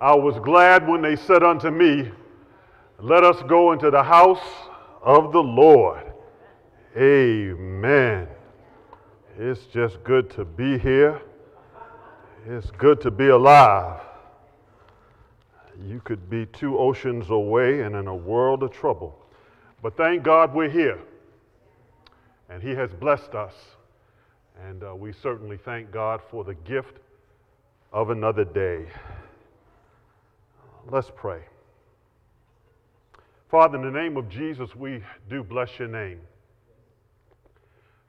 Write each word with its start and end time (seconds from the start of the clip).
I 0.00 0.14
was 0.14 0.38
glad 0.40 0.86
when 0.86 1.00
they 1.00 1.16
said 1.16 1.42
unto 1.42 1.70
me, 1.70 2.10
Let 3.00 3.24
us 3.24 3.42
go 3.48 3.72
into 3.72 3.90
the 3.90 4.02
house 4.02 4.44
of 5.02 5.32
the 5.32 5.42
Lord. 5.42 6.12
Amen. 6.96 8.28
It's 9.38 9.64
just 9.66 10.02
good 10.04 10.30
to 10.30 10.44
be 10.44 10.78
here. 10.78 11.20
It's 12.46 12.70
good 12.72 13.00
to 13.02 13.10
be 13.10 13.28
alive. 13.28 14.00
You 15.84 16.00
could 16.00 16.30
be 16.30 16.46
two 16.46 16.78
oceans 16.78 17.30
away 17.30 17.82
and 17.82 17.96
in 17.96 18.06
a 18.06 18.14
world 18.14 18.62
of 18.62 18.70
trouble. 18.70 19.18
But 19.82 19.96
thank 19.96 20.22
God 20.22 20.54
we're 20.54 20.70
here. 20.70 20.98
And 22.48 22.62
He 22.62 22.70
has 22.70 22.92
blessed 22.92 23.34
us. 23.34 23.54
And 24.66 24.82
uh, 24.82 24.94
we 24.94 25.12
certainly 25.12 25.58
thank 25.58 25.90
God 25.90 26.20
for 26.30 26.44
the 26.44 26.54
gift 26.54 26.96
of 27.92 28.10
another 28.10 28.44
day. 28.44 28.86
Let's 30.88 31.10
pray. 31.16 31.40
Father, 33.50 33.76
in 33.76 33.92
the 33.92 33.98
name 33.98 34.16
of 34.16 34.28
Jesus, 34.28 34.74
we 34.76 35.02
do 35.28 35.42
bless 35.42 35.68
your 35.78 35.88
name. 35.88 36.20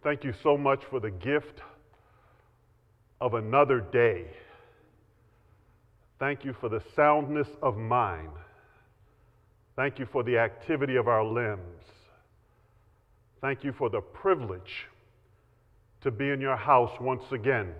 Thank 0.03 0.23
you 0.23 0.33
so 0.43 0.57
much 0.57 0.83
for 0.85 0.99
the 0.99 1.09
gift 1.09 1.61
of 3.19 3.33
another 3.33 3.79
day. 3.79 4.27
Thank 6.19 6.45
you 6.45 6.53
for 6.53 6.69
the 6.69 6.81
soundness 6.95 7.47
of 7.63 7.77
mind. 7.77 8.29
Thank 9.75 9.97
you 9.97 10.05
for 10.05 10.23
the 10.23 10.37
activity 10.37 10.97
of 10.97 11.07
our 11.07 11.23
limbs. 11.23 11.83
Thank 13.41 13.63
you 13.63 13.71
for 13.71 13.89
the 13.89 14.01
privilege 14.01 14.85
to 16.01 16.11
be 16.11 16.29
in 16.29 16.41
your 16.41 16.55
house 16.55 16.91
once 16.99 17.31
again. 17.31 17.73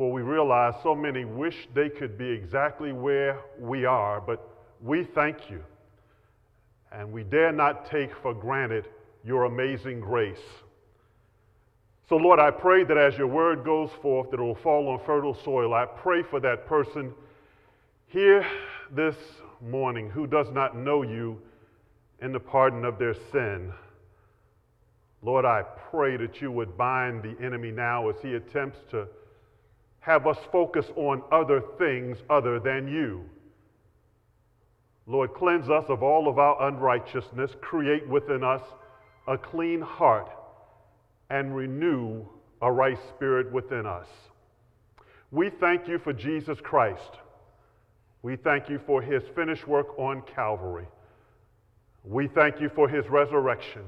For 0.00 0.10
we 0.10 0.22
realize 0.22 0.72
so 0.82 0.94
many 0.94 1.26
wish 1.26 1.68
they 1.74 1.90
could 1.90 2.16
be 2.16 2.26
exactly 2.26 2.90
where 2.90 3.38
we 3.58 3.84
are, 3.84 4.18
but 4.18 4.48
we 4.80 5.04
thank 5.04 5.50
you. 5.50 5.62
And 6.90 7.12
we 7.12 7.22
dare 7.22 7.52
not 7.52 7.84
take 7.84 8.10
for 8.22 8.32
granted 8.32 8.88
your 9.26 9.44
amazing 9.44 10.00
grace. 10.00 10.40
So, 12.08 12.16
Lord, 12.16 12.40
I 12.40 12.50
pray 12.50 12.82
that 12.84 12.96
as 12.96 13.18
your 13.18 13.26
word 13.26 13.62
goes 13.62 13.90
forth, 14.00 14.30
that 14.30 14.40
it 14.40 14.42
will 14.42 14.54
fall 14.54 14.88
on 14.88 15.04
fertile 15.04 15.36
soil. 15.44 15.74
I 15.74 15.84
pray 15.84 16.22
for 16.22 16.40
that 16.40 16.66
person 16.66 17.12
here 18.06 18.46
this 18.90 19.16
morning 19.60 20.08
who 20.08 20.26
does 20.26 20.50
not 20.50 20.78
know 20.78 21.02
you 21.02 21.38
in 22.22 22.32
the 22.32 22.40
pardon 22.40 22.86
of 22.86 22.98
their 22.98 23.16
sin. 23.30 23.70
Lord, 25.20 25.44
I 25.44 25.60
pray 25.90 26.16
that 26.16 26.40
you 26.40 26.50
would 26.50 26.78
bind 26.78 27.22
the 27.22 27.36
enemy 27.44 27.70
now 27.70 28.08
as 28.08 28.16
he 28.22 28.32
attempts 28.32 28.78
to 28.92 29.06
have 30.00 30.26
us 30.26 30.38
focus 30.50 30.86
on 30.96 31.22
other 31.30 31.62
things 31.78 32.16
other 32.28 32.58
than 32.58 32.88
you. 32.88 33.24
Lord, 35.06 35.34
cleanse 35.34 35.68
us 35.68 35.84
of 35.88 36.02
all 36.02 36.28
of 36.28 36.38
our 36.38 36.68
unrighteousness, 36.68 37.52
create 37.60 38.08
within 38.08 38.42
us 38.42 38.62
a 39.26 39.36
clean 39.36 39.80
heart, 39.80 40.30
and 41.28 41.54
renew 41.54 42.24
a 42.62 42.70
right 42.70 42.98
spirit 43.14 43.50
within 43.52 43.86
us. 43.86 44.06
We 45.30 45.50
thank 45.50 45.86
you 45.86 45.98
for 45.98 46.12
Jesus 46.12 46.58
Christ. 46.60 47.18
We 48.22 48.36
thank 48.36 48.68
you 48.68 48.80
for 48.86 49.00
his 49.00 49.22
finished 49.34 49.66
work 49.66 49.98
on 49.98 50.22
Calvary. 50.34 50.86
We 52.04 52.28
thank 52.28 52.60
you 52.60 52.68
for 52.68 52.88
his 52.88 53.06
resurrection. 53.08 53.82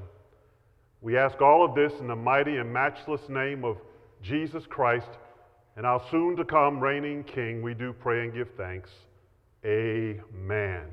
We 1.01 1.17
ask 1.17 1.41
all 1.41 1.65
of 1.65 1.75
this 1.75 1.91
in 1.99 2.07
the 2.07 2.15
mighty 2.15 2.57
and 2.57 2.71
matchless 2.71 3.27
name 3.27 3.65
of 3.65 3.77
Jesus 4.21 4.65
Christ 4.67 5.09
and 5.75 5.85
our 5.85 6.01
soon 6.11 6.35
to 6.35 6.45
come 6.45 6.79
reigning 6.79 7.23
King. 7.23 7.61
We 7.61 7.73
do 7.73 7.93
pray 7.93 8.23
and 8.23 8.33
give 8.33 8.49
thanks. 8.57 8.89
Amen. 9.65 10.83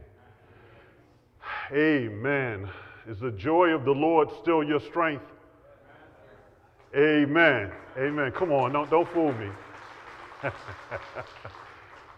Amen. 1.72 2.70
Is 3.08 3.18
the 3.18 3.30
joy 3.32 3.70
of 3.70 3.84
the 3.84 3.92
Lord 3.92 4.28
still 4.40 4.62
your 4.62 4.80
strength? 4.80 5.24
Amen. 6.96 7.70
Amen. 7.98 8.32
Come 8.32 8.52
on, 8.52 8.72
don't, 8.72 8.90
don't 8.90 9.08
fool 9.12 9.32
me. 9.34 9.48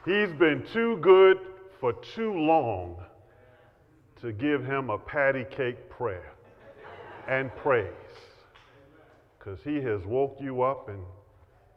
He's 0.04 0.32
been 0.38 0.65
too 0.72 0.97
good 0.98 1.38
for 1.81 1.92
too 1.92 2.32
long 2.32 2.97
to 4.20 4.32
give 4.32 4.65
him 4.65 4.91
a 4.91 4.98
patty 4.98 5.44
cake 5.50 5.91
prayer 5.91 6.32
and 7.28 7.54
praise. 7.56 7.88
Because 9.38 9.59
he 9.65 9.76
has 9.76 10.04
woke 10.04 10.36
you 10.41 10.62
up 10.62 10.88
and 10.88 11.00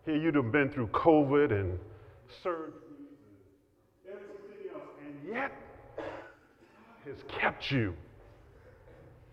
here 0.05 0.15
you'd 0.15 0.35
have 0.35 0.51
been 0.51 0.69
through 0.69 0.87
COVID 0.87 1.51
and 1.51 1.79
surgery 2.43 2.71
and 4.07 4.15
everything 4.15 4.71
else, 4.73 4.83
and 5.03 5.15
yet 5.27 5.51
has 7.05 7.17
kept 7.27 7.71
you. 7.71 7.95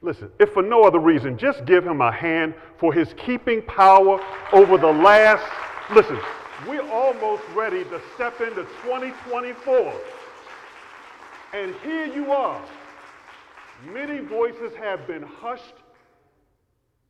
Listen, 0.00 0.30
if 0.40 0.52
for 0.52 0.62
no 0.62 0.82
other 0.82 0.98
reason, 0.98 1.38
just 1.38 1.64
give 1.64 1.86
him 1.86 2.00
a 2.00 2.10
hand 2.10 2.54
for 2.78 2.92
his 2.92 3.14
keeping 3.16 3.62
power 3.62 4.18
over 4.52 4.76
the 4.76 4.90
last. 4.90 5.44
Listen, 5.94 6.18
we're 6.66 6.88
almost 6.90 7.42
ready 7.54 7.84
to 7.84 8.00
step 8.14 8.40
into 8.40 8.62
2024. 8.82 9.94
And 11.54 11.74
here 11.84 12.06
you 12.06 12.32
are. 12.32 12.60
Many 13.92 14.20
voices 14.20 14.72
have 14.80 15.06
been 15.06 15.22
hushed 15.22 15.74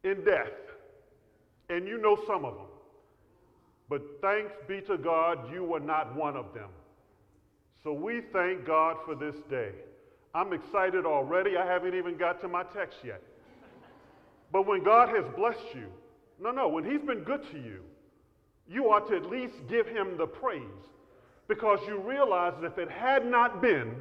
in 0.04 0.24
death, 0.24 0.50
and 1.70 1.86
you 1.86 1.98
know 1.98 2.18
some 2.26 2.44
of 2.44 2.54
them. 2.54 2.66
But 3.92 4.22
thanks 4.22 4.54
be 4.66 4.80
to 4.86 4.96
God, 4.96 5.52
you 5.52 5.64
were 5.64 5.78
not 5.78 6.16
one 6.16 6.34
of 6.34 6.54
them. 6.54 6.70
So 7.84 7.92
we 7.92 8.22
thank 8.32 8.64
God 8.64 8.96
for 9.04 9.14
this 9.14 9.34
day. 9.50 9.72
I'm 10.34 10.54
excited 10.54 11.04
already. 11.04 11.58
I 11.58 11.66
haven't 11.66 11.94
even 11.94 12.16
got 12.16 12.40
to 12.40 12.48
my 12.48 12.62
text 12.62 12.96
yet. 13.04 13.20
But 14.50 14.66
when 14.66 14.82
God 14.82 15.10
has 15.10 15.26
blessed 15.36 15.74
you, 15.74 15.88
no, 16.40 16.52
no, 16.52 16.68
when 16.68 16.90
He's 16.90 17.02
been 17.02 17.22
good 17.22 17.42
to 17.50 17.58
you, 17.58 17.80
you 18.66 18.86
ought 18.86 19.10
to 19.10 19.16
at 19.16 19.28
least 19.28 19.56
give 19.68 19.86
Him 19.86 20.16
the 20.16 20.26
praise 20.26 20.62
because 21.46 21.78
you 21.86 21.98
realize 21.98 22.54
that 22.62 22.72
if 22.72 22.78
it 22.78 22.90
had 22.90 23.26
not 23.26 23.60
been 23.60 23.94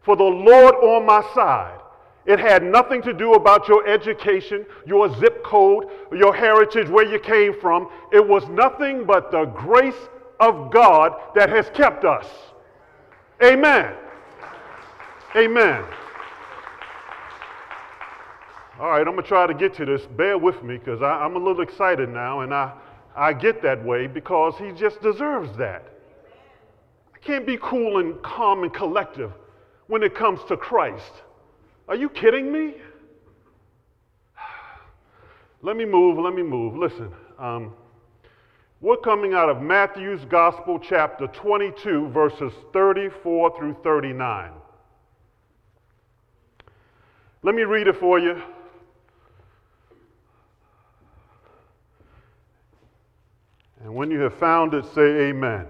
for 0.00 0.16
the 0.16 0.24
Lord 0.24 0.74
on 0.76 1.04
my 1.04 1.20
side, 1.34 1.80
it 2.24 2.38
had 2.38 2.62
nothing 2.62 3.02
to 3.02 3.12
do 3.12 3.34
about 3.34 3.66
your 3.66 3.86
education, 3.86 4.64
your 4.86 5.12
zip 5.18 5.42
code, 5.42 5.86
your 6.12 6.34
heritage, 6.34 6.88
where 6.88 7.06
you 7.06 7.18
came 7.18 7.58
from. 7.60 7.88
It 8.12 8.26
was 8.26 8.46
nothing 8.48 9.04
but 9.04 9.32
the 9.32 9.46
grace 9.46 10.08
of 10.38 10.70
God 10.70 11.12
that 11.34 11.48
has 11.48 11.68
kept 11.70 12.04
us. 12.04 12.26
Amen. 13.42 13.92
Amen. 15.34 15.84
All 18.78 18.90
right, 18.90 19.00
I'm 19.00 19.14
going 19.14 19.22
to 19.22 19.22
try 19.22 19.46
to 19.46 19.54
get 19.54 19.74
to 19.74 19.84
this. 19.84 20.02
Bear 20.16 20.38
with 20.38 20.62
me 20.62 20.76
because 20.78 21.02
I'm 21.02 21.34
a 21.34 21.38
little 21.38 21.62
excited 21.62 22.08
now, 22.08 22.40
and 22.40 22.54
I, 22.54 22.72
I 23.16 23.32
get 23.32 23.62
that 23.62 23.84
way 23.84 24.06
because 24.06 24.54
he 24.58 24.70
just 24.72 25.02
deserves 25.02 25.56
that. 25.58 25.88
I 27.14 27.18
can't 27.18 27.46
be 27.46 27.58
cool 27.60 27.98
and 27.98 28.20
calm 28.22 28.62
and 28.62 28.72
collective 28.72 29.32
when 29.88 30.02
it 30.02 30.14
comes 30.14 30.40
to 30.48 30.56
Christ. 30.56 31.12
Are 31.88 31.96
you 31.96 32.08
kidding 32.08 32.52
me? 32.52 32.74
Let 35.62 35.76
me 35.76 35.84
move, 35.84 36.18
let 36.18 36.34
me 36.34 36.42
move. 36.42 36.76
Listen, 36.76 37.12
um, 37.38 37.72
we're 38.80 38.96
coming 38.96 39.32
out 39.32 39.48
of 39.48 39.62
Matthew's 39.62 40.24
Gospel, 40.24 40.78
chapter 40.78 41.28
22, 41.28 42.08
verses 42.08 42.52
34 42.72 43.56
through 43.56 43.76
39. 43.84 44.50
Let 47.44 47.54
me 47.54 47.62
read 47.62 47.86
it 47.86 47.96
for 47.96 48.18
you. 48.18 48.40
And 53.84 53.94
when 53.94 54.10
you 54.10 54.20
have 54.20 54.34
found 54.34 54.74
it, 54.74 54.84
say 54.94 55.28
amen. 55.28 55.66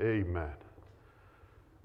Amen. 0.00 0.52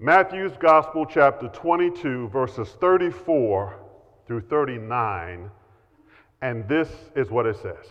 Matthew's 0.04 0.52
Gospel, 0.58 1.06
chapter 1.06 1.48
22, 1.48 2.28
verses 2.28 2.68
34 2.78 3.78
through 4.26 4.42
39. 4.42 5.50
And 6.42 6.68
this 6.68 6.90
is 7.16 7.30
what 7.30 7.46
it 7.46 7.56
says. 7.56 7.86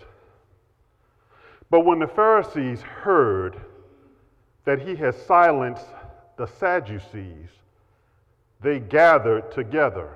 But 1.72 1.88
when 1.88 1.98
the 1.98 2.06
Pharisees 2.06 2.84
heard 2.84 3.60
that 4.64 4.80
he 4.80 4.96
had 4.96 5.16
silenced 5.16 5.88
the 6.38 6.46
Sadducees, 6.46 7.50
they 8.62 8.80
gathered 8.80 9.52
together. 9.52 10.16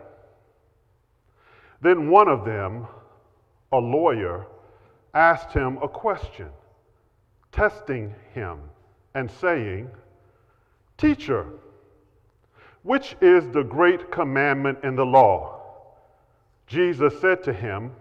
Then 1.81 2.11
one 2.11 2.27
of 2.27 2.45
them, 2.45 2.85
a 3.71 3.79
lawyer, 3.79 4.45
asked 5.15 5.51
him 5.51 5.79
a 5.81 5.88
question, 5.88 6.49
testing 7.51 8.13
him 8.35 8.59
and 9.15 9.31
saying, 9.31 9.89
Teacher, 10.99 11.47
which 12.88 13.16
is 13.22 13.48
the 13.50 13.63
great 13.63 14.12
commandment 14.12 14.80
in 14.84 14.95
the 14.95 15.06
law? 15.06 15.60
Jesus 16.68 17.19
said 17.22 17.44
to 17.44 17.54
him, 17.54 17.92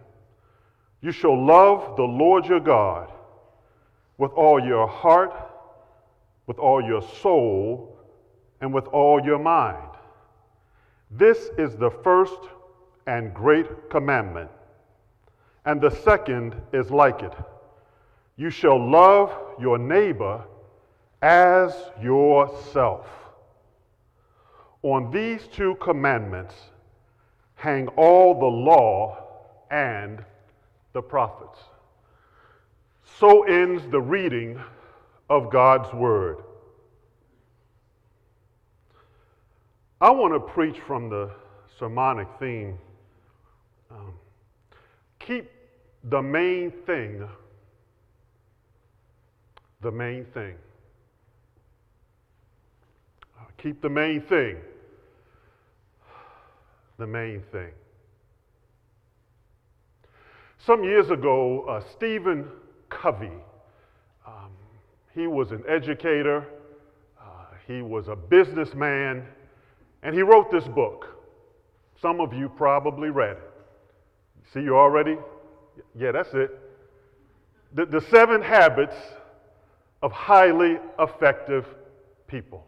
You 1.01 1.13
shall 1.13 1.45
love 1.45 1.97
the 1.97 2.05
Lord 2.05 2.47
your 2.47 2.61
God 2.61 3.13
with 4.19 4.33
all 4.33 4.65
your 4.65 4.87
heart 4.87 5.33
with 6.47 6.59
all 6.59 6.83
your 6.83 7.03
soul, 7.03 7.99
and 8.61 8.73
with 8.73 8.87
all 8.89 9.21
your 9.23 9.39
mind. 9.39 9.91
This 11.11 11.51
is 11.59 11.77
the 11.77 11.91
first 11.91 12.39
and 13.07 13.35
great 13.35 13.91
commandment. 13.91 14.51
And 15.65 15.81
the 15.81 15.91
second 15.91 16.55
is 16.73 16.91
like 16.91 17.23
it 17.23 17.35
you 18.39 18.51
shall 18.51 18.79
love 18.79 19.33
your 19.59 19.79
neighbor 19.79 20.45
as 21.23 21.75
yourself. 22.03 23.07
On 24.83 25.11
these 25.11 25.47
two 25.49 25.75
commandments 25.77 26.55
hang 27.55 27.89
all 27.89 28.39
the 28.39 28.47
law 28.47 29.19
and 29.71 30.25
the 30.93 31.03
prophets. 31.03 31.59
So 33.19 33.45
ends 33.45 33.83
the 33.91 34.01
reading 34.01 34.61
of 35.31 35.51
God's 35.51 35.93
Word. 35.93 36.39
I 40.01 40.11
want 40.11 40.35
to 40.35 40.41
preach 40.41 40.79
from 40.87 41.09
the 41.09 41.31
sermonic 41.79 42.29
theme 42.39 42.79
um, 43.91 44.15
keep 45.19 45.51
the 46.05 46.21
main 46.21 46.71
thing 46.71 47.27
the 49.81 49.91
main 49.93 50.25
thing. 50.25 50.55
Keep 53.59 53.83
the 53.83 53.89
main 53.89 54.21
thing 54.23 54.57
the 56.99 57.07
main 57.07 57.43
thing. 57.53 57.71
Some 60.59 60.83
years 60.83 61.11
ago, 61.11 61.63
uh, 61.63 61.83
Stephen 61.93 62.47
Covey, 62.89 63.31
um, 64.27 64.51
he 65.15 65.27
was 65.27 65.53
an 65.53 65.63
educator, 65.69 66.47
uh, 67.21 67.25
he 67.67 67.83
was 67.83 68.09
a 68.09 68.17
businessman, 68.17 69.27
and 70.03 70.15
he 70.15 70.23
wrote 70.23 70.51
this 70.51 70.65
book. 70.65 71.07
Some 72.01 72.21
of 72.21 72.33
you 72.33 72.49
probably 72.49 73.11
read 73.11 73.37
it. 73.37 73.51
See, 74.53 74.61
you 74.61 74.77
already? 74.77 75.17
Yeah, 75.95 76.13
that's 76.13 76.33
it. 76.35 76.59
The, 77.75 77.87
the 77.87 78.01
Seven 78.11 78.43
Habits 78.43 78.97
of 80.03 80.13
Highly 80.13 80.79
Effective 80.99 81.67
People. 82.27 82.65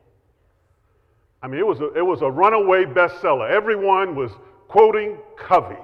I 1.43 1.49
mean, 1.49 1.61
it 1.61 1.67
was 1.67 1.81
a, 1.81 1.93
it 1.94 2.05
was 2.05 2.23
a 2.23 2.31
runaway 2.31 2.85
bestseller. 2.85 3.49
Everyone 3.50 4.14
was 4.14 4.31
quoting 4.67 5.19
Covey. 5.37 5.76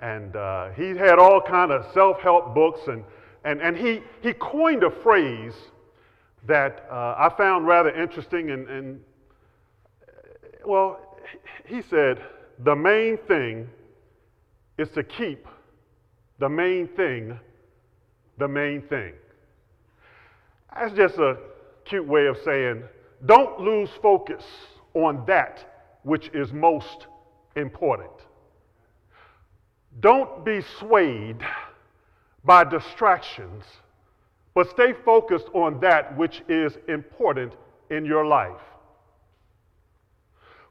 And 0.00 0.34
uh, 0.36 0.70
he 0.70 0.88
had 0.90 1.18
all 1.18 1.40
kind 1.40 1.70
of 1.70 1.86
self-help 1.94 2.54
books, 2.54 2.80
and, 2.88 3.04
and, 3.44 3.60
and 3.62 3.76
he, 3.76 4.02
he 4.20 4.32
coined 4.32 4.82
a 4.82 4.90
phrase 4.90 5.54
that 6.46 6.86
uh, 6.90 7.14
I 7.16 7.32
found 7.36 7.66
rather 7.66 7.90
interesting. 7.90 8.50
And, 8.50 8.68
and, 8.68 9.00
well, 10.66 11.18
he 11.66 11.82
said, 11.82 12.20
the 12.58 12.74
main 12.74 13.16
thing 13.16 13.68
is 14.76 14.88
to 14.90 15.04
keep 15.04 15.46
the 16.38 16.48
main 16.48 16.88
thing 16.88 17.38
the 18.38 18.48
main 18.48 18.82
thing. 18.82 19.12
That's 20.74 20.94
just 20.94 21.16
a 21.18 21.36
cute 21.84 22.06
way 22.06 22.26
of 22.26 22.36
saying 22.44 22.82
don't 23.24 23.60
lose 23.60 23.90
focus 24.00 24.44
on 24.94 25.24
that 25.26 25.64
which 26.02 26.28
is 26.34 26.52
most 26.52 27.06
important. 27.56 28.10
Don't 30.00 30.44
be 30.44 30.62
swayed 30.78 31.38
by 32.44 32.64
distractions, 32.64 33.64
but 34.54 34.68
stay 34.70 34.94
focused 35.04 35.46
on 35.54 35.80
that 35.80 36.16
which 36.16 36.42
is 36.48 36.76
important 36.88 37.52
in 37.90 38.04
your 38.04 38.26
life. 38.26 38.60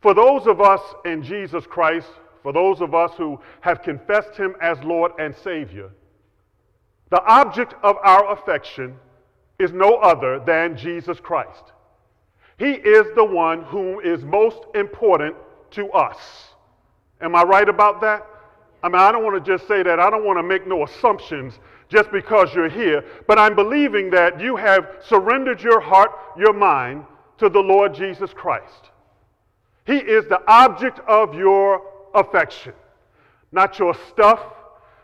For 0.01 0.13
those 0.13 0.47
of 0.47 0.59
us 0.59 0.81
in 1.05 1.23
Jesus 1.23 1.65
Christ, 1.67 2.09
for 2.41 2.51
those 2.51 2.81
of 2.81 2.95
us 2.95 3.11
who 3.17 3.39
have 3.61 3.83
confessed 3.83 4.35
Him 4.35 4.55
as 4.61 4.79
Lord 4.83 5.11
and 5.19 5.35
Savior, 5.43 5.91
the 7.11 7.23
object 7.23 7.75
of 7.83 7.97
our 8.03 8.33
affection 8.33 8.95
is 9.59 9.71
no 9.71 9.95
other 9.97 10.39
than 10.39 10.75
Jesus 10.75 11.19
Christ. 11.19 11.71
He 12.61 12.73
is 12.73 13.07
the 13.15 13.25
one 13.25 13.63
who 13.63 14.01
is 14.01 14.23
most 14.23 14.59
important 14.75 15.35
to 15.71 15.91
us. 15.93 16.19
Am 17.19 17.35
I 17.35 17.41
right 17.41 17.67
about 17.67 18.01
that? 18.01 18.23
I 18.83 18.87
mean, 18.87 19.01
I 19.01 19.11
don't 19.11 19.23
want 19.23 19.43
to 19.43 19.51
just 19.51 19.67
say 19.67 19.81
that. 19.81 19.99
I 19.99 20.11
don't 20.11 20.23
want 20.23 20.37
to 20.37 20.43
make 20.43 20.67
no 20.67 20.83
assumptions 20.83 21.57
just 21.89 22.11
because 22.11 22.53
you're 22.53 22.69
here, 22.69 23.03
but 23.25 23.39
I'm 23.39 23.55
believing 23.55 24.11
that 24.11 24.39
you 24.39 24.55
have 24.57 24.97
surrendered 25.03 25.59
your 25.59 25.81
heart, 25.81 26.11
your 26.37 26.53
mind 26.53 27.03
to 27.39 27.49
the 27.49 27.59
Lord 27.59 27.95
Jesus 27.95 28.31
Christ. 28.31 28.91
He 29.87 29.97
is 29.97 30.25
the 30.27 30.43
object 30.47 30.99
of 31.07 31.33
your 31.33 31.81
affection, 32.13 32.73
not 33.51 33.79
your 33.79 33.95
stuff, 34.11 34.39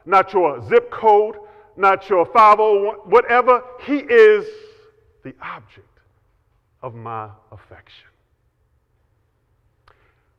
not 0.06 0.32
your 0.32 0.62
zip 0.70 0.92
code, 0.92 1.38
not 1.76 2.08
your 2.08 2.24
501, 2.28 2.98
whatever. 3.10 3.64
He 3.84 3.98
is 3.98 4.46
the 5.24 5.34
object 5.42 5.87
of 6.82 6.96
my 6.96 7.30
affection. 7.52 8.08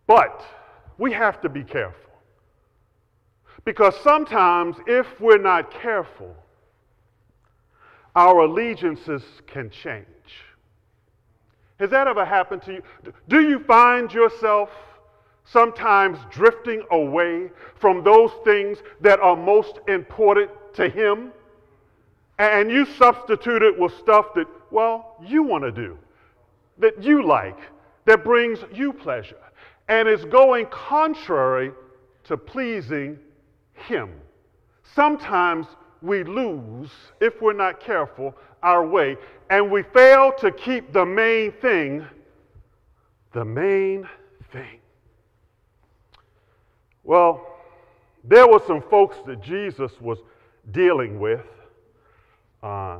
But 0.07 0.45
we 0.97 1.13
have 1.13 1.41
to 1.43 1.49
be 1.49 1.63
careful. 1.63 2.11
Because 3.65 3.95
sometimes, 4.03 4.77
if 4.87 5.07
we're 5.21 5.39
not 5.39 5.71
careful, 5.71 6.35
our 8.17 8.41
allegiances 8.41 9.23
can 9.47 9.71
change. 9.71 10.07
Has 11.79 11.91
that 11.91 12.09
ever 12.09 12.25
happened 12.25 12.63
to 12.63 12.75
you? 12.75 12.83
Do 13.29 13.43
you 13.43 13.61
find 13.61 14.13
yourself 14.13 14.71
sometimes 15.45 16.19
drifting 16.31 16.83
away 16.91 17.51
from 17.77 18.03
those 18.03 18.31
things 18.45 18.79
that 19.01 19.21
are 19.21 19.37
most 19.37 19.79
important 19.87 20.51
to 20.75 20.89
Him? 20.89 21.33
And 22.39 22.71
you 22.71 22.87
substitute 22.87 23.63
it 23.63 23.79
with 23.79 23.97
stuff 23.99 24.35
that, 24.35 24.47
well, 24.71 25.17
you 25.25 25.43
want 25.43 25.65
to 25.65 25.73
do 25.73 25.99
that 26.79 27.03
you 27.03 27.27
like, 27.27 27.59
that 28.05 28.25
brings 28.25 28.61
you 28.73 28.93
pleasure, 28.93 29.37
and 29.89 30.09
is 30.09 30.25
going 30.27 30.67
contrary 30.67 31.73
to 32.25 32.37
pleasing 32.37 33.19
Him. 33.75 34.13
Sometimes 34.95 35.67
we 36.03 36.25
lose, 36.25 36.91
if 37.21 37.41
we're 37.43 37.53
not 37.53 37.81
careful, 37.81 38.35
our 38.63 38.87
way, 38.87 39.17
and 39.51 39.71
we 39.71 39.83
fail 39.83 40.33
to 40.39 40.51
keep 40.53 40.93
the 40.93 41.05
main 41.05 41.53
thing 41.53 42.07
the 43.33 43.45
main 43.45 44.09
thing. 44.53 44.81
Well, 47.05 47.47
there 48.25 48.49
were 48.49 48.61
some 48.67 48.83
folks 48.83 49.17
that 49.27 49.43
Jesus 49.43 49.93
was 50.01 50.19
dealing 50.71 51.19
with. 51.19 51.45
Uh, 52.63 52.99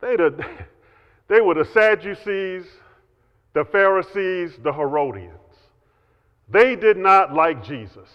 they'd 0.00 0.18
They 1.28 1.40
were 1.40 1.54
the 1.54 1.64
Sadducees, 1.72 2.64
the 3.52 3.64
Pharisees, 3.64 4.58
the 4.62 4.72
Herodians. 4.72 5.34
They 6.48 6.74
did 6.74 6.96
not 6.96 7.34
like 7.34 7.62
Jesus. 7.62 8.08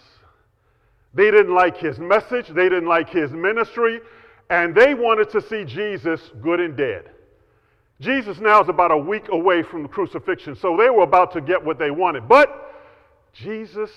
They 1.14 1.30
didn't 1.30 1.54
like 1.54 1.76
his 1.76 1.98
message, 1.98 2.48
they 2.48 2.68
didn't 2.68 2.88
like 2.88 3.08
his 3.08 3.30
ministry, 3.30 4.00
and 4.50 4.74
they 4.74 4.94
wanted 4.94 5.30
to 5.30 5.40
see 5.40 5.64
Jesus 5.64 6.20
good 6.42 6.58
and 6.58 6.76
dead. 6.76 7.10
Jesus 8.00 8.38
now 8.40 8.60
is 8.60 8.68
about 8.68 8.90
a 8.90 8.98
week 8.98 9.28
away 9.30 9.62
from 9.62 9.84
the 9.84 9.88
crucifixion, 9.88 10.56
so 10.56 10.76
they 10.76 10.90
were 10.90 11.04
about 11.04 11.32
to 11.34 11.40
get 11.40 11.64
what 11.64 11.78
they 11.78 11.92
wanted. 11.92 12.28
But 12.28 12.74
Jesus 13.32 13.90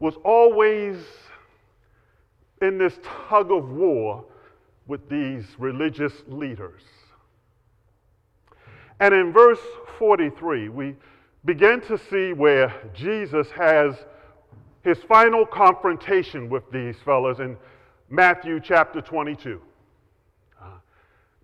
was 0.00 0.14
always 0.24 0.96
in 2.60 2.78
this 2.78 2.94
tug 3.28 3.52
of 3.52 3.70
war 3.70 4.24
with 4.88 5.08
these 5.08 5.44
religious 5.58 6.12
leaders. 6.26 6.82
And 9.02 9.12
in 9.12 9.32
verse 9.32 9.58
43, 9.98 10.68
we 10.68 10.94
begin 11.44 11.80
to 11.88 11.98
see 12.08 12.32
where 12.32 12.72
Jesus 12.94 13.50
has 13.50 13.96
his 14.84 14.98
final 15.08 15.44
confrontation 15.44 16.48
with 16.48 16.62
these 16.70 16.94
fellows 17.04 17.40
in 17.40 17.56
Matthew 18.10 18.60
chapter 18.60 19.00
22. 19.00 19.60
Uh, 20.56 20.66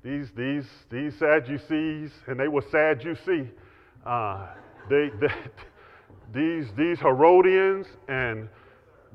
these, 0.05 0.31
these, 0.37 0.67
these 0.89 1.19
Sadducees, 1.19 2.13
and 2.29 2.39
they 2.39 2.47
were 2.47 2.63
Sadducee, 2.63 3.51
uh, 4.07 4.47
they, 4.89 5.11
they, 5.21 5.35
these, 6.33 6.69
these 6.77 7.01
Herodians, 7.01 7.89
and 8.07 8.49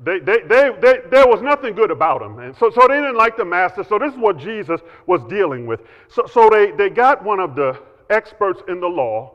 they, 0.04 0.18
they, 0.18 0.40
they, 0.46 0.70
they, 0.82 0.98
there 1.10 1.26
was 1.26 1.40
nothing 1.40 1.74
good 1.74 1.90
about 1.90 2.20
them. 2.20 2.40
And 2.40 2.54
so, 2.54 2.68
so 2.68 2.86
they 2.88 2.96
didn't 2.96 3.16
like 3.16 3.38
the 3.38 3.44
master. 3.46 3.82
So 3.84 3.98
this 3.98 4.12
is 4.12 4.18
what 4.18 4.36
Jesus 4.36 4.82
was 5.06 5.22
dealing 5.30 5.64
with. 5.64 5.80
So, 6.08 6.26
so 6.30 6.50
they, 6.50 6.72
they 6.72 6.90
got 6.90 7.24
one 7.24 7.40
of 7.40 7.56
the 7.56 7.80
experts 8.10 8.62
in 8.68 8.80
the 8.80 8.86
law 8.86 9.34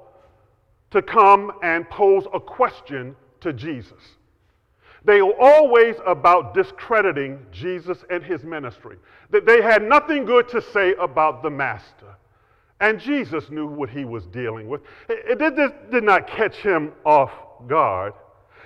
to 0.92 1.02
come 1.02 1.52
and 1.62 1.90
pose 1.90 2.26
a 2.34 2.40
question 2.40 3.16
to 3.42 3.54
Jesus. 3.54 4.18
They 5.06 5.22
were 5.22 5.40
always 5.40 5.96
about 6.06 6.54
discrediting 6.54 7.46
Jesus 7.52 8.04
and 8.10 8.24
his 8.24 8.44
ministry. 8.44 8.98
That 9.30 9.46
they 9.46 9.62
had 9.62 9.84
nothing 9.84 10.26
good 10.26 10.50
to 10.50 10.62
say 10.62 10.94
about 10.96 11.42
the 11.42 11.50
master. 11.50 12.16
And 12.82 13.00
Jesus 13.00 13.50
knew 13.50 13.68
what 13.68 13.90
he 13.90 14.06
was 14.06 14.26
dealing 14.28 14.68
with. 14.68 14.82
It, 15.08 15.40
did 15.92 16.04
not 16.04 16.28
catch 16.28 16.58
him 16.58 16.94
off 17.06 17.32
guard. 17.68 18.14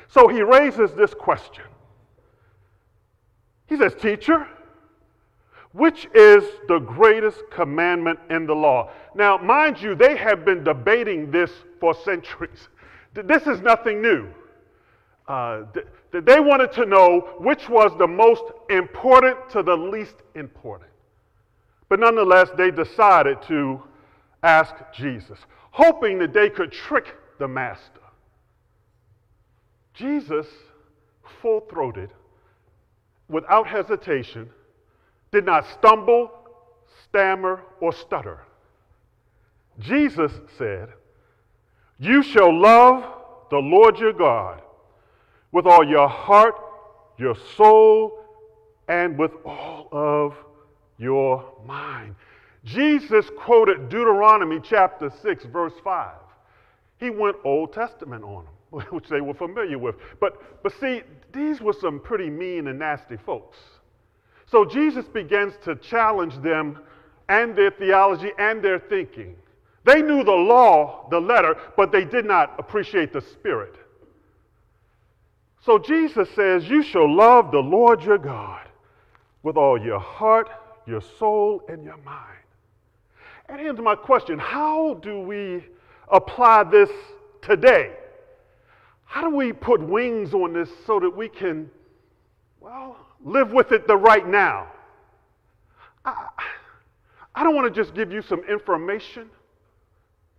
So 0.08 0.28
he 0.28 0.42
raises 0.42 0.94
this 0.94 1.14
question. 1.14 1.66
He 3.68 3.78
says, 3.78 3.96
Teacher, 3.96 4.48
which 5.74 6.08
is 6.14 6.44
the 6.68 6.80
greatest 6.80 7.42
commandment 7.52 8.20
in 8.30 8.46
the 8.46 8.54
law? 8.54 8.92
Now, 9.16 9.38
mind 9.38 9.82
you, 9.82 9.96
they 9.96 10.16
have 10.16 10.46
been 10.46 10.64
debating 10.64 11.32
this 11.32 11.52
for 11.80 11.94
centuries. 11.94 12.70
This 13.14 13.46
is 13.48 13.62
nothing 13.62 14.02
new. 14.02 14.28
Uh, 15.28 15.64
they 16.12 16.40
wanted 16.40 16.72
to 16.74 16.86
know 16.86 17.36
which 17.40 17.70
was 17.70 17.92
the 17.98 18.08
most 18.08 18.44
important 18.70 19.50
to 19.50 19.64
the 19.64 19.76
least 19.76 20.16
important. 20.36 20.90
But 21.90 22.00
nonetheless, 22.00 22.50
they 22.58 22.72
decided 22.72 23.42
to 23.44 23.82
ask 24.42 24.74
Jesus, 24.94 25.40
hoping 25.72 26.20
that 26.20 26.34
they 26.34 26.50
could 26.50 26.72
trick 26.72 27.16
the 27.40 27.48
master. 27.48 28.02
Jesus, 29.94 30.48
full 31.42 31.62
throated, 31.62 32.10
without 33.30 33.68
hesitation, 33.68 34.50
did 35.34 35.46
not 35.46 35.66
stumble, 35.68 36.32
stammer, 37.10 37.64
or 37.82 37.92
stutter. 37.92 38.40
Jesus 39.80 40.32
said, 40.58 40.90
You 42.00 42.22
shall 42.22 42.58
love 42.58 43.04
the 43.50 43.58
Lord 43.58 43.98
your 43.98 44.14
God 44.14 44.62
with 45.52 45.66
all 45.66 45.84
your 45.84 46.08
heart, 46.08 46.56
your 47.18 47.36
soul, 47.58 48.24
and 48.88 49.18
with 49.18 49.32
all 49.44 49.90
of 49.92 50.36
your 51.00 51.44
mind. 51.66 52.16
Jesus 52.64 53.26
quoted 53.36 53.90
Deuteronomy 53.90 54.60
chapter 54.64 55.12
6, 55.22 55.46
verse 55.46 55.74
5. 55.84 56.14
He 57.00 57.10
went 57.10 57.38
Old 57.44 57.74
Testament 57.74 58.24
on 58.24 58.46
them, 58.72 58.86
which 58.92 59.10
they 59.10 59.20
were 59.20 59.34
familiar 59.34 59.80
with. 59.80 59.96
But, 60.20 60.62
but 60.62 60.74
see, 60.80 61.02
these 61.34 61.60
were 61.60 61.74
some 61.74 62.00
pretty 62.00 62.30
mean 62.30 62.68
and 62.68 62.78
nasty 62.78 63.18
folks. 63.18 63.58
So 64.46 64.66
Jesus 64.66 65.06
begins 65.06 65.54
to 65.64 65.76
challenge 65.76 66.42
them 66.42 66.80
and 67.30 67.56
their 67.56 67.72
theology 67.72 68.32
and 68.38 68.64
their 68.64 68.80
thinking. 68.80 69.36
They 69.86 70.02
knew 70.02 70.24
the 70.24 70.32
law, 70.32 71.08
the 71.10 71.20
letter, 71.20 71.56
but 71.76 71.92
they 71.92 72.06
did 72.06 72.26
not 72.26 72.56
appreciate 72.58 73.12
the 73.12 73.22
spirit. 73.22 73.76
So 75.66 75.80
Jesus 75.80 76.30
says, 76.36 76.68
You 76.70 76.84
shall 76.84 77.14
love 77.14 77.52
the 77.52 77.60
Lord 77.60 78.04
your 78.04 78.18
God 78.18 78.68
with 79.44 79.58
all 79.58 79.82
your 79.82 80.00
heart, 80.00 80.50
your 80.86 81.02
soul, 81.02 81.64
and 81.68 81.84
your 81.84 81.98
mind. 81.98 82.38
And 83.48 83.60
here's 83.60 83.78
my 83.80 83.96
question 83.96 84.40
How 84.40 84.96
do 84.96 85.20
we 85.20 85.66
apply 86.12 86.64
this 86.64 86.90
today? 87.42 87.94
How 89.06 89.30
do 89.30 89.36
we 89.36 89.54
put 89.54 89.82
wings 89.82 90.34
on 90.34 90.54
this 90.54 90.70
so 90.88 91.00
that 91.00 91.16
we 91.16 91.30
can, 91.30 91.70
well, 92.60 92.98
live 93.24 93.52
with 93.52 93.72
it 93.72 93.88
the 93.88 93.96
right 93.96 94.28
now? 94.28 94.68
I, 96.06 96.28
I 97.36 97.44
don't 97.44 97.56
want 97.56 97.74
to 97.74 97.82
just 97.82 97.96
give 97.96 98.12
you 98.12 98.22
some 98.22 98.42
information. 98.50 99.30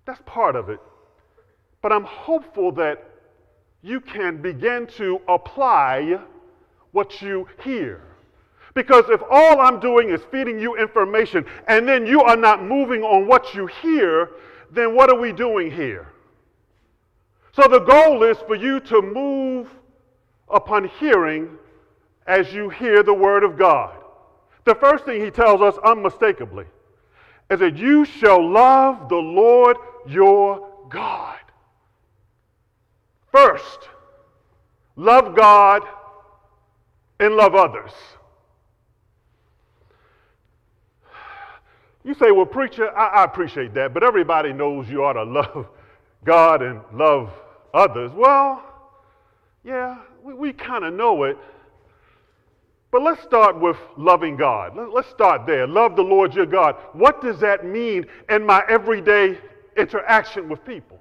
That's 0.07 0.21
part 0.27 0.55
of 0.57 0.69
it. 0.69 0.81
But 1.83 1.93
I'm 1.93 2.05
hopeful 2.05 2.73
that 2.73 3.03
you 3.83 4.01
can 4.01 4.41
begin 4.41 4.87
to 4.99 5.21
apply 5.29 6.19
what 6.93 7.21
you 7.21 7.47
hear. 7.63 8.03
Because 8.75 9.05
if 9.09 9.21
all 9.31 9.61
I'm 9.61 9.81
doing 9.81 10.11
is 10.11 10.21
feeding 10.31 10.59
you 10.59 10.77
information 10.77 11.45
and 11.69 11.87
then 11.87 12.07
you 12.07 12.23
are 12.23 12.37
not 12.37 12.65
moving 12.65 13.03
on 13.03 13.27
what 13.27 13.55
you 13.55 13.67
hear, 13.67 14.31
then 14.71 14.95
what 14.97 15.11
are 15.11 15.19
we 15.19 15.33
doing 15.33 15.71
here? 15.71 16.09
So 17.53 17.69
the 17.69 17.81
goal 17.81 18.25
is 18.25 18.37
for 18.47 18.57
you 18.57 18.81
to 18.81 19.01
move 19.01 19.69
upon 20.49 20.89
hearing 20.99 21.57
as 22.27 22.53
you 22.53 22.69
hear 22.71 23.03
the 23.03 23.15
word 23.15 23.45
of 23.45 23.59
God. 23.59 23.97
The 24.65 24.75
first 24.75 25.05
thing 25.05 25.23
he 25.23 25.31
tells 25.31 25.61
us 25.61 25.77
unmistakably 25.85 26.67
is 27.51 27.61
that 27.61 27.77
you 27.77 28.05
shall 28.05 28.51
love 28.51 29.09
the 29.09 29.17
Lord 29.17 29.77
your 30.07 30.71
God. 30.89 31.39
First, 33.31 33.89
love 34.97 35.35
God 35.35 35.83
and 37.21 37.35
love 37.35 37.55
others. 37.55 37.93
You 42.05 42.15
say, 42.15 42.31
well, 42.31 42.47
preacher, 42.47 42.97
I, 42.97 43.23
I, 43.23 43.25
appreciate 43.25 43.73
that, 43.75 43.95
but 43.95 44.05
everybody 44.05 44.53
knows 44.53 44.89
you 44.91 45.03
ought 45.03 45.15
to 45.15 45.25
love 45.25 45.69
God 46.25 46.63
and 46.63 46.81
love 46.93 47.31
others. 47.73 48.13
Well, 48.15 48.63
yeah, 49.65 49.99
we, 50.23 50.35
we 50.35 50.53
kind 50.53 50.85
of 50.85 50.93
know 50.93 51.25
it. 51.25 51.39
But 52.95 53.03
let's 53.03 53.25
start 53.25 53.59
with 53.59 53.77
loving 53.97 54.37
God. 54.37 54.77
Let's 54.77 55.09
start 55.09 55.49
there. 55.49 55.67
Love 55.67 55.97
the 55.97 56.03
Lord 56.03 56.33
your 56.33 56.47
God. 56.47 56.77
What 56.93 57.21
does 57.21 57.41
that 57.41 57.67
mean 57.67 58.07
in 58.29 58.47
my 58.47 58.63
everyday 58.69 59.37
interaction 59.77 60.49
with 60.49 60.65
people? 60.65 61.01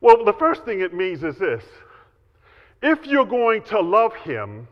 Well, 0.00 0.24
the 0.24 0.32
first 0.32 0.64
thing 0.64 0.80
it 0.80 0.92
means 0.92 1.22
is 1.22 1.38
this 1.38 1.62
if 2.82 3.06
you're 3.06 3.24
going 3.24 3.62
to 3.66 3.80
love 3.80 4.16
Him, 4.16 4.66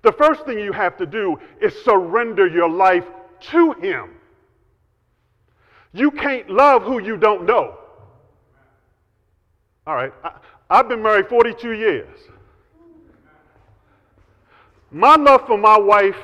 the 0.00 0.12
first 0.12 0.46
thing 0.46 0.58
you 0.58 0.72
have 0.72 0.96
to 0.96 1.04
do 1.04 1.38
is 1.60 1.74
surrender 1.84 2.46
your 2.46 2.70
life 2.70 3.04
to 3.50 3.72
Him. 3.72 4.12
You 5.92 6.10
can't 6.10 6.48
love 6.48 6.84
who 6.84 7.02
you 7.02 7.18
don't 7.18 7.44
know. 7.44 7.76
All 9.86 9.94
right, 9.94 10.12
I, 10.70 10.78
have 10.78 10.88
been 10.88 11.02
married 11.02 11.28
42 11.28 11.72
years. 11.72 12.18
My 14.90 15.16
love 15.16 15.46
for 15.46 15.58
my 15.58 15.78
wife 15.78 16.16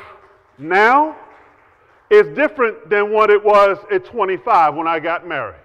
now 0.58 1.16
is 2.10 2.26
different 2.36 2.90
than 2.90 3.12
what 3.12 3.30
it 3.30 3.42
was 3.42 3.78
at 3.90 4.04
25 4.04 4.74
when 4.74 4.86
I 4.86 4.98
got 4.98 5.26
married. 5.26 5.56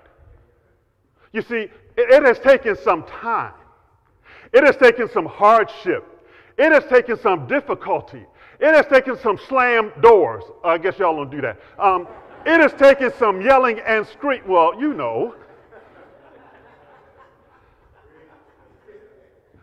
You 1.34 1.42
see, 1.42 1.56
it, 1.56 1.72
it 1.98 2.24
has 2.24 2.40
taken 2.40 2.78
some 2.78 3.04
time, 3.04 3.54
it 4.54 4.64
has 4.64 4.78
taken 4.78 5.10
some 5.10 5.26
hardship, 5.26 6.06
it 6.58 6.72
has 6.72 6.86
taken 6.86 7.18
some 7.20 7.48
difficulty, 7.48 8.26
it 8.60 8.74
has 8.74 8.86
taken 8.86 9.18
some 9.20 9.38
slam 9.50 9.92
doors. 10.02 10.44
I 10.64 10.78
guess 10.78 10.98
y'all 10.98 11.16
don't 11.16 11.30
do 11.30 11.42
that. 11.42 11.60
Um, 11.78 12.08
it 12.46 12.62
has 12.62 12.74
taken 12.74 13.12
some 13.18 13.42
yelling 13.42 13.80
and 13.80 14.06
scream. 14.08 14.44
Well, 14.48 14.80
you 14.80 14.94
know. 14.94 15.36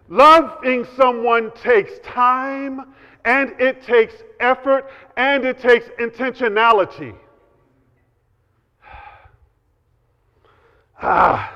Loving 0.08 0.86
someone 0.96 1.52
takes 1.52 1.98
time 2.00 2.92
and 3.24 3.54
it 3.60 3.82
takes 3.82 4.14
effort 4.40 4.90
and 5.16 5.44
it 5.44 5.58
takes 5.58 5.86
intentionality. 6.00 7.14
Ah, 11.04 11.52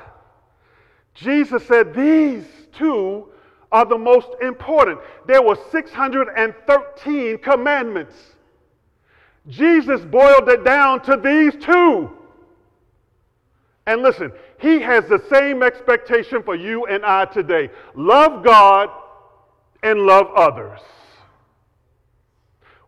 Jesus 1.13 1.65
said 1.65 1.93
these 1.93 2.43
two 2.73 3.29
are 3.71 3.85
the 3.85 3.97
most 3.97 4.27
important. 4.41 4.99
There 5.25 5.41
were 5.41 5.57
613 5.71 7.37
commandments. 7.37 8.15
Jesus 9.47 10.01
boiled 10.01 10.49
it 10.49 10.63
down 10.63 11.01
to 11.03 11.15
these 11.15 11.55
two. 11.63 12.11
And 13.85 14.01
listen, 14.01 14.33
he 14.59 14.81
has 14.81 15.07
the 15.07 15.23
same 15.29 15.63
expectation 15.63 16.43
for 16.43 16.55
you 16.55 16.85
and 16.87 17.05
I 17.05 17.25
today 17.25 17.69
love 17.95 18.43
God 18.43 18.89
and 19.81 20.01
love 20.01 20.27
others. 20.35 20.81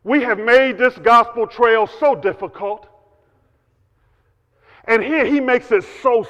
We 0.03 0.21
have 0.23 0.39
made 0.39 0.77
this 0.77 0.97
gospel 0.97 1.45
trail 1.45 1.87
so 1.87 2.15
difficult. 2.15 2.87
And 4.85 5.03
here 5.03 5.25
he 5.25 5.39
makes 5.39 5.71
it 5.71 5.83
so. 6.01 6.25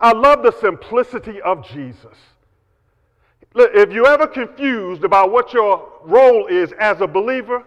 I 0.00 0.12
love 0.12 0.42
the 0.42 0.52
simplicity 0.52 1.40
of 1.40 1.66
Jesus. 1.66 2.16
If 3.54 3.92
you're 3.92 4.08
ever 4.08 4.26
confused 4.26 5.04
about 5.04 5.30
what 5.30 5.52
your 5.52 5.92
role 6.02 6.46
is 6.46 6.72
as 6.72 7.00
a 7.00 7.06
believer, 7.06 7.64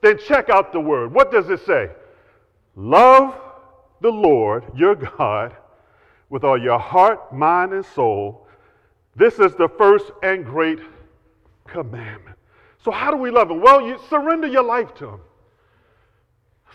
then 0.00 0.18
check 0.18 0.48
out 0.48 0.72
the 0.72 0.80
word. 0.80 1.12
What 1.12 1.30
does 1.30 1.50
it 1.50 1.64
say? 1.66 1.90
Love 2.76 3.34
the 4.00 4.10
Lord 4.10 4.64
your 4.74 4.94
God 4.94 5.56
with 6.28 6.44
all 6.44 6.60
your 6.60 6.78
heart, 6.78 7.32
mind, 7.32 7.72
and 7.72 7.84
soul. 7.84 8.46
This 9.16 9.38
is 9.38 9.54
the 9.54 9.68
first 9.78 10.10
and 10.22 10.44
great 10.44 10.80
commandment. 11.66 12.36
So, 12.84 12.90
how 12.90 13.10
do 13.10 13.16
we 13.16 13.30
love 13.30 13.50
Him? 13.50 13.62
Well, 13.62 13.80
you 13.80 13.98
surrender 14.10 14.46
your 14.46 14.62
life 14.62 14.94
to 14.96 15.10
Him. 15.10 15.20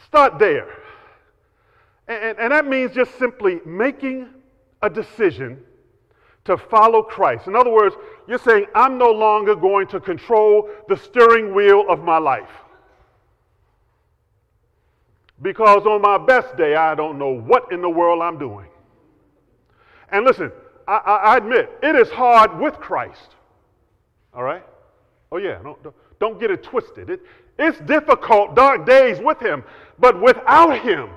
Start 0.06 0.40
there. 0.40 0.70
And, 2.08 2.38
and 2.40 2.52
that 2.52 2.66
means 2.66 2.94
just 2.94 3.18
simply 3.20 3.60
making 3.66 4.28
a 4.82 4.90
decision 4.90 5.62
to 6.46 6.58
follow 6.58 7.04
Christ. 7.04 7.46
In 7.46 7.56
other 7.56 7.70
words, 7.70 7.96
you're 8.28 8.40
saying, 8.40 8.66
I'm 8.74 8.98
no 8.98 9.12
longer 9.12 9.56
going 9.56 9.86
to 9.88 10.00
control 10.00 10.68
the 10.88 10.98
steering 10.98 11.54
wheel 11.54 11.86
of 11.88 12.04
my 12.04 12.18
life. 12.18 12.50
Because 15.42 15.86
on 15.86 16.02
my 16.02 16.18
best 16.18 16.58
day, 16.58 16.76
I 16.76 16.96
don't 16.96 17.20
know 17.20 17.30
what 17.30 17.72
in 17.72 17.82
the 17.82 17.90
world 17.90 18.24
I'm 18.24 18.40
doing. 18.40 18.68
And 20.12 20.26
listen, 20.26 20.52
I, 20.88 20.98
I 20.98 21.38
admit, 21.38 21.70
it 21.84 21.96
is 21.96 22.10
hard 22.10 22.60
with 22.60 22.76
Christ. 22.76 23.36
All 24.34 24.44
right? 24.44 24.64
Oh, 25.32 25.38
yeah, 25.38 25.60
don't, 25.64 25.78
don't 26.20 26.40
get 26.40 26.52
it 26.52 26.64
twisted. 26.64 27.10
It, 27.10 27.22
it's 27.58 27.80
difficult, 27.82 28.56
dark 28.56 28.86
days 28.86 29.20
with 29.20 29.40
Him, 29.40 29.64
but 30.00 30.20
without 30.22 30.80
Him, 30.80 31.10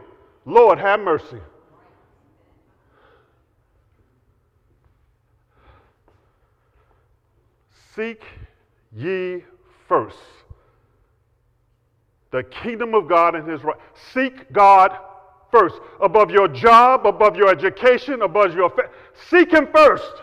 Lord, 0.45 0.79
have 0.79 1.01
mercy. 1.01 1.39
Seek 7.95 8.23
ye 8.95 9.45
first 9.87 10.17
the 12.33 12.43
kingdom 12.43 12.95
of 12.95 13.09
God 13.09 13.37
and 13.37 13.49
his 13.49 13.63
right. 13.63 13.77
Seek 14.13 14.53
God 14.53 14.97
first 15.53 15.77
above 16.01 16.31
your 16.31 16.49
job, 16.49 17.07
above 17.07 17.37
your 17.37 17.49
education, 17.49 18.23
above 18.23 18.55
your 18.55 18.71
fa- 18.71 18.91
seek 19.29 19.53
him 19.53 19.69
first. 19.73 20.15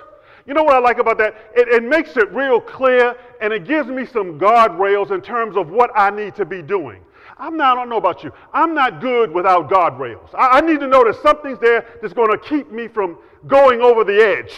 You 0.50 0.56
know 0.56 0.63
what 0.63 0.74
I 0.74 0.79
like 0.79 0.98
about 0.98 1.20
that? 1.20 1.36
It, 1.56 1.68
it 1.68 1.84
makes 1.84 2.18
it 2.18 2.27
real 2.32 2.60
clear 2.60 3.15
and 3.39 3.53
it 3.53 3.65
gives 3.65 3.88
me 3.88 4.03
some 4.03 4.39
guardrails 4.39 5.12
in 5.12 5.22
terms 5.22 5.56
of 5.56 5.70
what 5.70 5.91
I 5.94 6.10
need 6.10 6.34
to 6.38 6.44
be 6.44 6.63
doing. 6.63 7.03
I'm 7.38 7.56
not, 7.56 7.77
I 7.77 7.82
don't 7.82 7.88
know 7.88 7.98
about 7.98 8.24
you. 8.24 8.32
I'm 8.51 8.74
not 8.74 9.00
good 9.00 9.32
without 9.32 9.70
guardrails. 9.70 10.34
I, 10.34 10.58
I 10.58 10.62
need 10.62 10.79
to 10.79 10.88
know 10.88 11.03
that 11.06 11.22
something's 11.22 11.60
there 11.60 11.86
that's 12.01 12.13
going 12.13 12.32
to 12.32 12.39
keep 12.39 12.72
me 12.72 12.88
from 12.88 13.20
going 13.46 13.79
over 13.79 14.03
the 14.03 14.20
edge. 14.20 14.56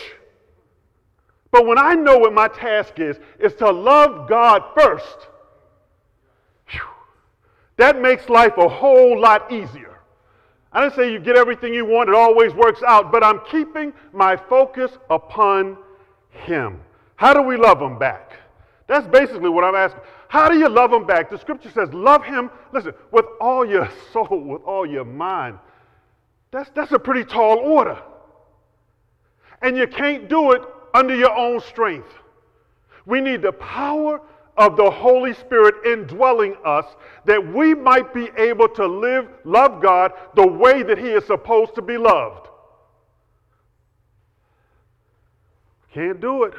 But 1.51 1.67
when 1.67 1.77
I 1.77 1.93
know 1.93 2.17
what 2.19 2.31
my 2.31 2.47
task 2.47 2.97
is, 2.99 3.19
is 3.37 3.53
to 3.55 3.69
love 3.69 4.29
God 4.29 4.63
first, 4.73 5.27
whew, 6.69 6.79
that 7.75 8.01
makes 8.01 8.29
life 8.29 8.57
a 8.57 8.69
whole 8.69 9.19
lot 9.19 9.51
easier. 9.51 9.99
I 10.73 10.81
didn't 10.81 10.95
say 10.95 11.11
you 11.11 11.19
get 11.19 11.35
everything 11.35 11.73
you 11.73 11.85
want, 11.85 12.09
it 12.09 12.15
always 12.15 12.53
works 12.53 12.81
out, 12.87 13.11
but 13.11 13.23
I'm 13.23 13.41
keeping 13.49 13.93
my 14.13 14.37
focus 14.37 14.91
upon 15.09 15.77
Him. 16.29 16.79
How 17.15 17.33
do 17.33 17.41
we 17.41 17.57
love 17.57 17.81
Him 17.81 17.99
back? 17.99 18.33
That's 18.87 19.05
basically 19.07 19.49
what 19.49 19.63
I'm 19.63 19.75
asking. 19.75 20.01
How 20.27 20.47
do 20.47 20.57
you 20.57 20.69
love 20.69 20.93
Him 20.93 21.05
back? 21.05 21.29
The 21.29 21.37
scripture 21.37 21.71
says, 21.71 21.93
love 21.93 22.23
Him, 22.23 22.49
listen, 22.71 22.93
with 23.11 23.25
all 23.41 23.65
your 23.65 23.89
soul, 24.13 24.27
with 24.45 24.61
all 24.63 24.85
your 24.85 25.05
mind. 25.05 25.59
That's, 26.51 26.69
that's 26.71 26.91
a 26.91 26.99
pretty 26.99 27.25
tall 27.25 27.57
order. 27.57 28.01
And 29.61 29.77
you 29.77 29.87
can't 29.87 30.29
do 30.29 30.51
it 30.51 30.61
under 30.93 31.15
your 31.15 31.35
own 31.35 31.61
strength. 31.61 32.09
We 33.05 33.21
need 33.21 33.41
the 33.41 33.51
power 33.51 34.21
of 34.61 34.77
the 34.77 34.91
Holy 34.91 35.33
Spirit 35.33 35.73
indwelling 35.87 36.55
us 36.63 36.85
that 37.25 37.53
we 37.53 37.73
might 37.73 38.13
be 38.13 38.29
able 38.37 38.69
to 38.69 38.85
live, 38.85 39.27
love 39.43 39.81
God 39.81 40.11
the 40.35 40.45
way 40.45 40.83
that 40.83 40.99
He 40.99 41.07
is 41.07 41.25
supposed 41.25 41.73
to 41.73 41.81
be 41.81 41.97
loved. 41.97 42.47
Can't 45.91 46.21
do 46.21 46.43
it 46.43 46.53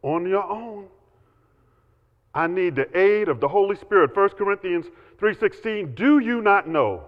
on 0.00 0.26
your 0.26 0.42
own. 0.42 0.86
I 2.34 2.46
need 2.46 2.76
the 2.76 2.98
aid 2.98 3.28
of 3.28 3.40
the 3.40 3.48
Holy 3.48 3.76
Spirit. 3.76 4.16
1 4.16 4.30
Corinthians 4.30 4.86
3:16, 5.18 5.94
do 5.94 6.20
you 6.20 6.40
not 6.40 6.66
know 6.66 7.04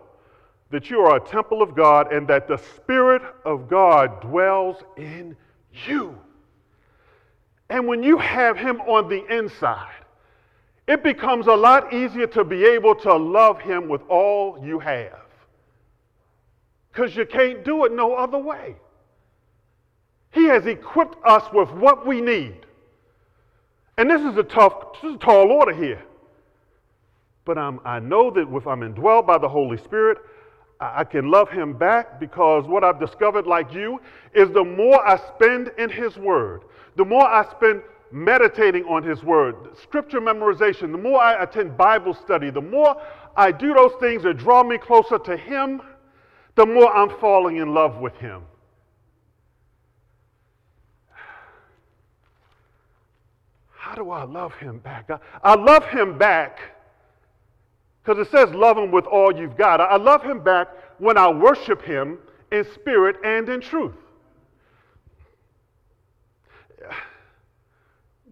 that 0.70 0.90
you 0.90 1.00
are 1.00 1.16
a 1.16 1.20
temple 1.20 1.62
of 1.62 1.74
God 1.74 2.12
and 2.12 2.28
that 2.28 2.46
the 2.46 2.58
Spirit 2.58 3.22
of 3.46 3.70
God 3.70 4.20
dwells 4.20 4.84
in 4.98 5.34
you? 5.86 6.18
And 7.70 7.88
when 7.88 8.02
you 8.02 8.18
have 8.18 8.58
Him 8.58 8.82
on 8.82 9.08
the 9.08 9.24
inside, 9.34 10.04
it 10.86 11.02
becomes 11.02 11.46
a 11.46 11.54
lot 11.54 11.92
easier 11.92 12.26
to 12.28 12.44
be 12.44 12.64
able 12.64 12.94
to 12.94 13.14
love 13.14 13.60
Him 13.60 13.88
with 13.88 14.02
all 14.08 14.58
you 14.62 14.78
have. 14.78 15.18
Because 16.92 17.14
you 17.16 17.26
can't 17.26 17.64
do 17.64 17.84
it 17.84 17.92
no 17.92 18.14
other 18.14 18.38
way. 18.38 18.76
He 20.32 20.44
has 20.44 20.66
equipped 20.66 21.16
us 21.24 21.44
with 21.52 21.70
what 21.72 22.06
we 22.06 22.20
need. 22.20 22.66
And 23.98 24.10
this 24.10 24.20
is 24.20 24.36
a 24.36 24.42
tough, 24.42 24.92
this 25.02 25.10
is 25.10 25.16
a 25.16 25.18
tall 25.18 25.50
order 25.50 25.72
here. 25.72 26.02
But 27.44 27.58
I'm, 27.58 27.80
I 27.84 28.00
know 28.00 28.30
that 28.30 28.46
if 28.52 28.66
I'm 28.66 28.80
indwelled 28.80 29.26
by 29.26 29.38
the 29.38 29.48
Holy 29.48 29.78
Spirit, 29.78 30.18
I 30.78 31.04
can 31.04 31.30
love 31.30 31.48
him 31.48 31.72
back 31.72 32.20
because 32.20 32.66
what 32.66 32.84
I've 32.84 33.00
discovered, 33.00 33.46
like 33.46 33.72
you, 33.72 34.00
is 34.34 34.50
the 34.50 34.64
more 34.64 35.06
I 35.06 35.16
spend 35.34 35.72
in 35.78 35.88
his 35.88 36.16
word, 36.18 36.64
the 36.96 37.04
more 37.04 37.24
I 37.24 37.50
spend 37.50 37.82
meditating 38.16 38.84
on 38.84 39.02
His 39.02 39.22
Word, 39.22 39.76
scripture 39.82 40.20
memorization, 40.20 40.90
the 40.90 40.98
more 40.98 41.20
I 41.20 41.42
attend 41.42 41.76
Bible 41.76 42.14
study, 42.14 42.50
the 42.50 42.62
more 42.62 42.96
I 43.36 43.52
do 43.52 43.74
those 43.74 43.92
things 44.00 44.22
that 44.22 44.38
draw 44.38 44.62
me 44.62 44.78
closer 44.78 45.18
to 45.18 45.36
Him, 45.36 45.82
the 46.54 46.64
more 46.64 46.94
I'm 46.96 47.10
falling 47.20 47.58
in 47.58 47.74
love 47.74 47.98
with 47.98 48.14
Him. 48.16 48.42
How 53.68 53.94
do 53.94 54.10
I 54.10 54.24
love 54.24 54.54
Him 54.54 54.78
back? 54.78 55.10
I, 55.42 55.54
love 55.54 55.84
Him 55.84 56.16
back 56.16 56.58
because 58.02 58.26
it 58.26 58.30
says 58.30 58.48
love 58.54 58.78
Him 58.78 58.90
with 58.90 59.04
all 59.04 59.36
you've 59.36 59.58
got. 59.58 59.80
I 59.80 59.96
love 59.96 60.22
Him 60.22 60.42
back 60.42 60.68
when 60.98 61.18
I 61.18 61.28
worship 61.28 61.82
Him 61.82 62.18
in 62.50 62.64
spirit 62.74 63.16
and 63.24 63.46
in 63.50 63.60
truth. 63.60 63.94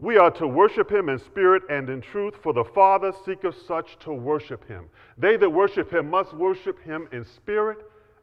We 0.05 0.19
are 0.19 0.31
to 0.33 0.47
worship 0.47 0.93
him 0.93 1.09
in 1.09 1.19
spirit 1.19 1.63
and 1.71 1.89
in 1.89 2.03
truth, 2.03 2.35
for 2.43 2.53
the 2.53 2.63
Father 2.63 3.11
seeketh 3.25 3.57
such 3.67 3.99
to 4.01 4.13
worship 4.13 4.69
him. 4.69 4.91
They 5.17 5.39
that 5.39 5.49
worship 5.49 5.91
him 5.91 6.11
must 6.11 6.35
worship 6.35 6.79
him 6.85 7.09
in 7.11 7.25
spirit 7.25 7.79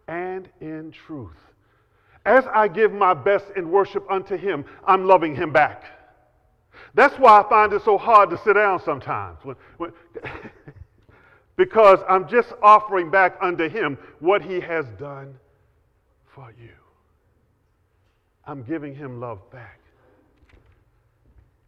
and 0.08 0.48
in 0.60 0.91
truth. 0.91 1.39
As 2.24 2.46
I 2.54 2.67
give 2.67 2.94
my 2.94 3.15
best 3.15 3.46
in 3.56 3.72
worship 3.72 4.06
unto 4.12 4.38
him, 4.38 4.63
I'm 4.86 5.08
loving 5.08 5.36
him 5.36 5.52
back. 5.52 5.86
That's 6.94 7.15
why 7.15 7.41
I 7.41 7.50
find 7.50 7.74
it 7.74 7.82
so 7.84 7.98
hard 7.98 8.30
to 8.30 8.38
sit 8.38 8.54
down 8.54 8.80
sometimes. 8.84 9.39
When, 9.41 9.56
when 9.78 9.91
because 11.56 11.98
I'm 12.08 12.28
just 12.28 12.54
offering 12.62 13.10
back 13.10 13.38
unto 13.41 13.67
him 13.67 13.98
what 14.20 14.44
he 14.44 14.60
has 14.60 14.86
done 15.00 15.34
for 16.36 16.54
you. 16.62 16.70
I'm 18.46 18.62
giving 18.62 18.94
him 18.94 19.20
love 19.20 19.39
back. 19.50 19.81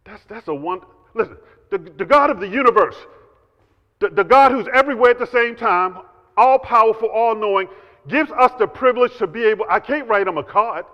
That's, 0.04 0.22
that's 0.28 0.48
a 0.48 0.54
one. 0.54 0.80
Listen, 1.14 1.36
the, 1.70 1.78
the 1.78 2.04
God 2.04 2.30
of 2.30 2.40
the 2.40 2.48
universe, 2.48 2.96
the, 4.00 4.08
the 4.10 4.24
God 4.24 4.52
who's 4.52 4.66
everywhere 4.72 5.10
at 5.10 5.18
the 5.18 5.26
same 5.26 5.56
time, 5.56 5.98
all 6.36 6.58
powerful, 6.58 7.08
all 7.08 7.34
knowing, 7.34 7.68
gives 8.08 8.30
us 8.32 8.52
the 8.58 8.66
privilege 8.66 9.16
to 9.18 9.26
be 9.26 9.44
able. 9.44 9.64
I 9.68 9.80
can't 9.80 10.08
write 10.08 10.26
him 10.26 10.38
a 10.38 10.44
card, 10.44 10.84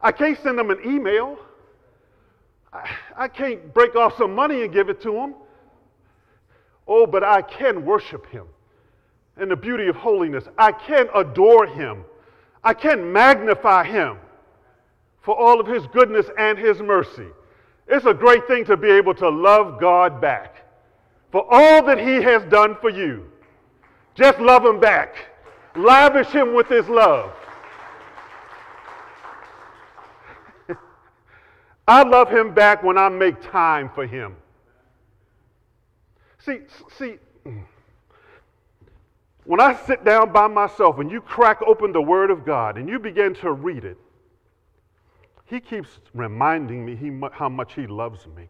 I 0.00 0.12
can't 0.12 0.38
send 0.42 0.58
him 0.58 0.70
an 0.70 0.78
email, 0.84 1.38
I, 2.72 2.90
I 3.16 3.28
can't 3.28 3.72
break 3.74 3.96
off 3.96 4.16
some 4.16 4.34
money 4.34 4.62
and 4.62 4.72
give 4.72 4.88
it 4.88 5.02
to 5.02 5.14
him. 5.14 5.34
Oh, 6.86 7.06
but 7.06 7.22
I 7.22 7.42
can 7.42 7.84
worship 7.84 8.26
him 8.26 8.46
in 9.40 9.48
the 9.48 9.56
beauty 9.56 9.86
of 9.86 9.96
holiness. 9.96 10.44
I 10.58 10.72
can 10.72 11.08
adore 11.14 11.66
him. 11.66 12.04
I 12.64 12.74
can 12.74 13.12
magnify 13.12 13.84
him 13.84 14.18
for 15.20 15.36
all 15.36 15.60
of 15.60 15.66
his 15.66 15.86
goodness 15.88 16.26
and 16.38 16.58
his 16.58 16.80
mercy. 16.80 17.28
It's 17.88 18.06
a 18.06 18.14
great 18.14 18.46
thing 18.46 18.64
to 18.66 18.76
be 18.76 18.90
able 18.90 19.14
to 19.14 19.28
love 19.28 19.80
God 19.80 20.20
back 20.20 20.64
for 21.30 21.46
all 21.50 21.82
that 21.84 21.98
He 21.98 22.22
has 22.22 22.44
done 22.44 22.76
for 22.80 22.90
you. 22.90 23.30
Just 24.14 24.38
love 24.38 24.64
Him 24.64 24.78
back, 24.78 25.16
lavish 25.74 26.28
Him 26.28 26.54
with 26.54 26.68
His 26.68 26.88
love. 26.88 27.32
I 31.88 32.02
love 32.02 32.30
Him 32.30 32.54
back 32.54 32.82
when 32.82 32.98
I 32.98 33.08
make 33.08 33.42
time 33.50 33.90
for 33.94 34.06
Him. 34.06 34.36
See, 36.38 36.60
see, 36.98 37.18
when 39.44 39.60
I 39.60 39.74
sit 39.86 40.04
down 40.04 40.32
by 40.32 40.46
myself 40.46 40.98
and 40.98 41.10
you 41.10 41.20
crack 41.20 41.60
open 41.66 41.92
the 41.92 42.02
Word 42.02 42.30
of 42.30 42.44
God 42.44 42.78
and 42.78 42.88
you 42.88 42.98
begin 42.98 43.34
to 43.36 43.52
read 43.52 43.84
it, 43.84 43.96
he 45.44 45.60
keeps 45.60 45.98
reminding 46.14 46.84
me 46.84 46.96
he, 46.96 47.10
how 47.32 47.48
much 47.48 47.74
He 47.74 47.86
loves 47.86 48.26
me. 48.26 48.48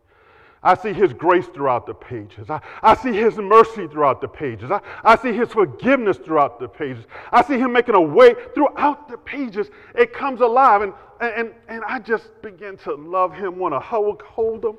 I 0.63 0.75
see 0.77 0.93
His 0.93 1.13
grace 1.13 1.47
throughout 1.49 1.87
the 1.87 1.95
pages. 1.95 2.49
I, 2.49 2.61
I 2.83 2.95
see 2.95 3.13
His 3.13 3.37
mercy 3.37 3.89
throughout 3.89 4.21
the 4.21 4.29
pages. 4.29 4.71
I, 4.71 4.81
I 5.03 5.17
see 5.17 5.33
His 5.33 5.49
forgiveness 5.49 6.19
throughout 6.19 6.61
the 6.61 6.69
pages. 6.69 7.05
I 7.33 7.43
see 7.43 7.59
Him 7.59 7.73
making 7.73 7.97
a 7.97 8.01
way 8.01 8.35
throughout 8.55 9.09
the 9.09 9.19
pages. 9.19 9.71
It 9.97 10.13
comes 10.13 10.41
alive, 10.41 10.83
and, 10.83 10.93
and, 11.21 11.53
and 11.69 11.83
I 11.85 11.99
just 11.99 12.41
begin 12.43 12.77
to 12.79 12.95
love 12.95 13.35
Him, 13.35 13.59
want 13.59 13.75
to 13.75 13.81
hold, 13.81 14.23
hold 14.23 14.65
Him, 14.65 14.77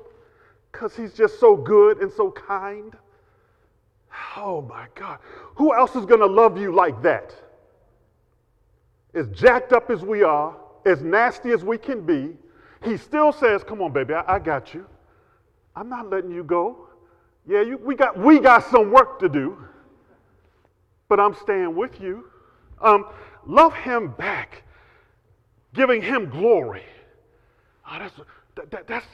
because 0.72 0.96
He's 0.96 1.12
just 1.12 1.38
so 1.38 1.56
good 1.56 2.00
and 2.00 2.10
so 2.10 2.30
kind. 2.30 2.96
Oh 4.36 4.62
my 4.62 4.86
God. 4.94 5.18
Who 5.56 5.74
else 5.74 5.94
is 5.96 6.06
going 6.06 6.20
to 6.20 6.26
love 6.26 6.56
you 6.56 6.72
like 6.72 7.02
that? 7.02 7.34
As 9.12 9.28
jacked 9.28 9.72
up 9.72 9.90
as 9.90 10.02
we 10.02 10.22
are, 10.22 10.56
as 10.86 11.02
nasty 11.02 11.50
as 11.50 11.64
we 11.64 11.78
can 11.78 12.04
be, 12.04 12.36
he 12.82 12.96
still 12.96 13.32
says, 13.32 13.62
Come 13.64 13.80
on, 13.82 13.92
baby, 13.92 14.14
I, 14.14 14.36
I 14.36 14.38
got 14.38 14.74
you. 14.74 14.86
I'm 15.76 15.88
not 15.88 16.10
letting 16.10 16.30
you 16.30 16.44
go. 16.44 16.88
Yeah, 17.46 17.62
you, 17.62 17.78
we, 17.78 17.94
got, 17.94 18.18
we 18.18 18.40
got 18.40 18.70
some 18.70 18.90
work 18.90 19.18
to 19.20 19.28
do. 19.28 19.58
but 21.08 21.20
I'm 21.20 21.34
staying 21.34 21.74
with 21.74 22.00
you. 22.00 22.26
Um, 22.80 23.06
love 23.46 23.74
him 23.74 24.14
back, 24.16 24.62
giving 25.74 26.00
him 26.02 26.30
glory. 26.30 26.84
Oh, 27.90 27.98
that's, 27.98 28.14
that, 28.56 28.70
that, 28.70 28.86
that's 28.86 29.06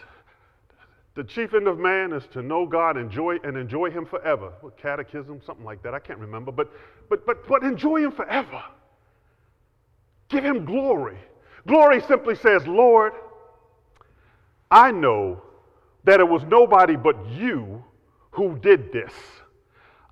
the 1.15 1.25
chief 1.25 1.55
end 1.55 1.67
of 1.67 1.79
man 1.79 2.13
is 2.13 2.27
to 2.33 2.43
know 2.43 2.67
God, 2.67 2.97
enjoy 2.97 3.39
and 3.43 3.57
enjoy 3.57 3.91
Him 3.91 4.07
forever. 4.07 4.53
What, 4.61 4.79
catechism, 4.79 5.41
something 5.45 5.65
like 5.65 5.83
that. 5.83 5.93
I 5.93 5.99
can't 5.99 6.19
remember, 6.19 6.53
but 6.53 6.73
but 7.09 7.27
but 7.27 7.47
but 7.49 7.63
enjoy 7.65 8.03
Him 8.03 8.13
forever. 8.13 8.63
Give 10.29 10.45
Him 10.45 10.65
glory. 10.65 11.19
Glory 11.67 12.01
simply 12.03 12.35
says, 12.35 12.67
Lord, 12.67 13.13
I 14.71 14.91
know 14.91 15.43
that 16.05 16.21
it 16.21 16.29
was 16.29 16.43
nobody 16.45 16.97
but 16.97 17.17
you 17.29 17.85
who 18.31 18.59
did 18.59 18.93
this. 18.93 19.13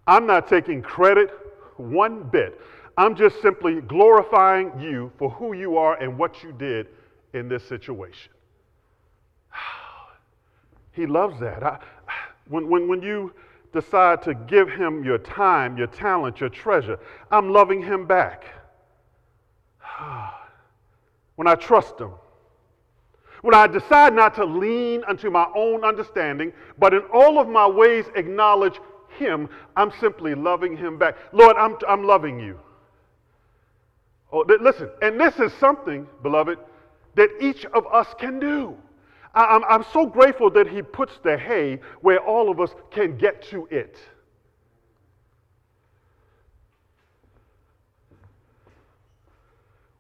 I'm 0.06 0.26
not 0.26 0.48
taking 0.48 0.82
credit 0.82 1.30
one 1.76 2.24
bit. 2.24 2.60
I'm 2.96 3.14
just 3.14 3.40
simply 3.40 3.80
glorifying 3.80 4.72
you 4.80 5.12
for 5.18 5.30
who 5.30 5.52
you 5.52 5.76
are 5.76 5.94
and 5.96 6.18
what 6.18 6.42
you 6.42 6.52
did 6.52 6.88
in 7.32 7.48
this 7.48 7.66
situation. 7.66 8.32
He 10.92 11.06
loves 11.06 11.38
that. 11.38 11.62
I, 11.62 11.78
when, 12.48 12.68
when, 12.68 12.88
when 12.88 13.02
you 13.02 13.32
decide 13.72 14.20
to 14.22 14.34
give 14.34 14.68
him 14.68 15.04
your 15.04 15.18
time, 15.18 15.78
your 15.78 15.86
talent, 15.86 16.40
your 16.40 16.48
treasure, 16.48 16.98
I'm 17.30 17.50
loving 17.50 17.82
him 17.82 18.04
back. 18.06 18.44
Ah. 20.00 20.37
When 21.38 21.46
I 21.46 21.54
trust 21.54 22.00
him, 22.00 22.10
when 23.42 23.54
I 23.54 23.68
decide 23.68 24.12
not 24.12 24.34
to 24.34 24.44
lean 24.44 25.04
unto 25.06 25.30
my 25.30 25.46
own 25.54 25.84
understanding, 25.84 26.52
but 26.78 26.92
in 26.92 27.02
all 27.14 27.38
of 27.38 27.48
my 27.48 27.64
ways 27.64 28.06
acknowledge 28.16 28.80
him, 29.16 29.48
I'm 29.76 29.92
simply 30.00 30.34
loving 30.34 30.76
him 30.76 30.98
back. 30.98 31.16
Lord, 31.30 31.54
I'm, 31.56 31.76
I'm 31.88 32.02
loving 32.02 32.40
you. 32.40 32.58
Oh, 34.32 34.44
listen, 34.60 34.90
and 35.00 35.20
this 35.20 35.38
is 35.38 35.52
something, 35.60 36.08
beloved, 36.24 36.58
that 37.14 37.30
each 37.40 37.64
of 37.66 37.86
us 37.86 38.08
can 38.18 38.40
do. 38.40 38.76
I'm, 39.32 39.62
I'm 39.68 39.84
so 39.92 40.06
grateful 40.06 40.50
that 40.50 40.66
he 40.66 40.82
puts 40.82 41.20
the 41.22 41.38
hay 41.38 41.78
where 42.00 42.18
all 42.18 42.50
of 42.50 42.58
us 42.58 42.74
can 42.90 43.16
get 43.16 43.42
to 43.50 43.68
it. 43.70 43.96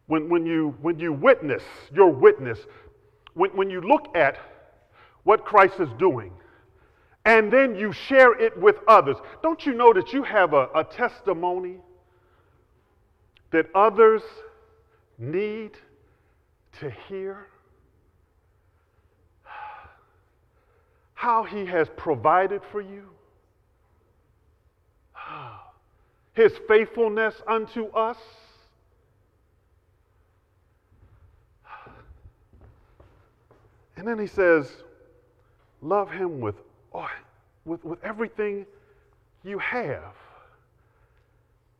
When, 0.08 0.28
when, 0.28 0.44
you, 0.44 0.76
when 0.82 0.98
you 0.98 1.12
witness, 1.12 1.62
your 1.94 2.10
witness, 2.10 2.58
when, 3.34 3.50
when 3.50 3.70
you 3.70 3.80
look 3.80 4.14
at 4.16 4.38
what 5.22 5.44
Christ 5.44 5.74
is 5.78 5.88
doing, 5.98 6.32
and 7.24 7.52
then 7.52 7.76
you 7.76 7.92
share 7.92 8.38
it 8.38 8.58
with 8.58 8.76
others, 8.88 9.16
don't 9.42 9.64
you 9.64 9.74
know 9.74 9.92
that 9.92 10.12
you 10.12 10.22
have 10.24 10.52
a, 10.54 10.68
a 10.74 10.82
testimony 10.82 11.76
that 13.52 13.66
others 13.74 14.22
need 15.18 15.72
to 16.80 16.90
hear? 17.08 17.46
how 21.18 21.42
he 21.42 21.66
has 21.66 21.88
provided 21.96 22.62
for 22.70 22.80
you, 22.80 23.02
his 26.32 26.52
faithfulness 26.68 27.34
unto 27.48 27.86
us. 27.86 28.16
And 33.98 34.06
then 34.06 34.18
he 34.18 34.28
says, 34.28 34.70
Love 35.82 36.10
him 36.10 36.40
with, 36.40 36.54
with, 37.64 37.84
with 37.84 38.02
everything 38.04 38.64
you 39.44 39.58
have 39.58 40.14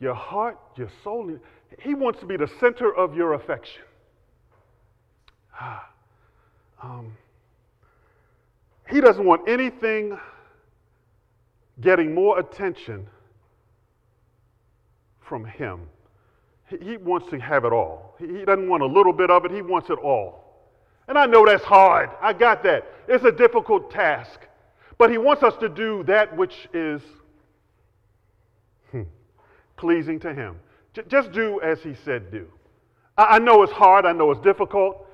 your 0.01 0.15
heart, 0.15 0.59
your 0.77 0.91
soul. 1.03 1.39
He 1.81 1.95
wants 1.95 2.21
to 2.21 2.27
be 2.27 2.37
the 2.37 2.49
center 2.61 2.95
of 2.95 3.17
your 3.17 3.35
affection. 3.35 3.83
Ah, 5.61 5.89
Um, 6.83 7.17
he 8.89 9.01
doesn't 9.01 9.25
want 9.25 9.49
anything 9.49 10.19
getting 11.81 12.15
more 12.15 12.39
attention 12.39 13.07
from 15.21 15.45
him. 15.45 15.81
He 16.81 16.97
wants 16.97 17.29
to 17.31 17.39
have 17.39 17.65
it 17.65 17.73
all. 17.73 18.15
He 18.19 18.45
doesn't 18.45 18.69
want 18.69 18.83
a 18.83 18.87
little 18.87 19.13
bit 19.13 19.31
of 19.31 19.45
it, 19.45 19.51
he 19.51 19.63
wants 19.63 19.91
it 19.91 19.99
all. 19.99 20.48
And 21.09 21.19
I 21.19 21.27
know 21.27 21.47
that's 21.47 21.65
hard. 21.65 22.11
I 22.21 22.35
got 22.35 22.63
that. 22.65 22.87
It's 23.09 23.25
a 23.25 23.33
difficult 23.33 23.91
task. 23.91 24.41
But 24.99 25.11
he 25.11 25.17
wants 25.19 25.43
us 25.43 25.55
to 25.61 25.69
do 25.69 26.03
that 26.05 26.37
which 26.37 26.69
is 26.75 27.01
hmm, 28.91 29.03
pleasing 29.77 30.21
to 30.21 30.35
him. 30.35 30.57
J- 30.93 31.05
just 31.09 31.33
do 31.33 31.61
as 31.63 31.83
he 31.83 31.95
said 31.95 32.31
do. 32.31 32.47
I-, 33.17 33.37
I 33.37 33.39
know 33.39 33.63
it's 33.63 33.73
hard, 33.73 34.05
I 34.05 34.13
know 34.13 34.31
it's 34.31 34.41
difficult, 34.41 35.07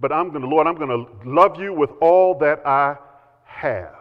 but 0.00 0.10
I'm 0.10 0.30
going 0.30 0.42
to, 0.42 0.48
Lord, 0.48 0.66
I'm 0.66 0.74
going 0.74 0.88
to 0.88 1.28
love 1.28 1.60
you 1.60 1.72
with 1.72 1.90
all 2.00 2.36
that 2.38 2.66
I 2.66 2.96
have. 3.44 3.94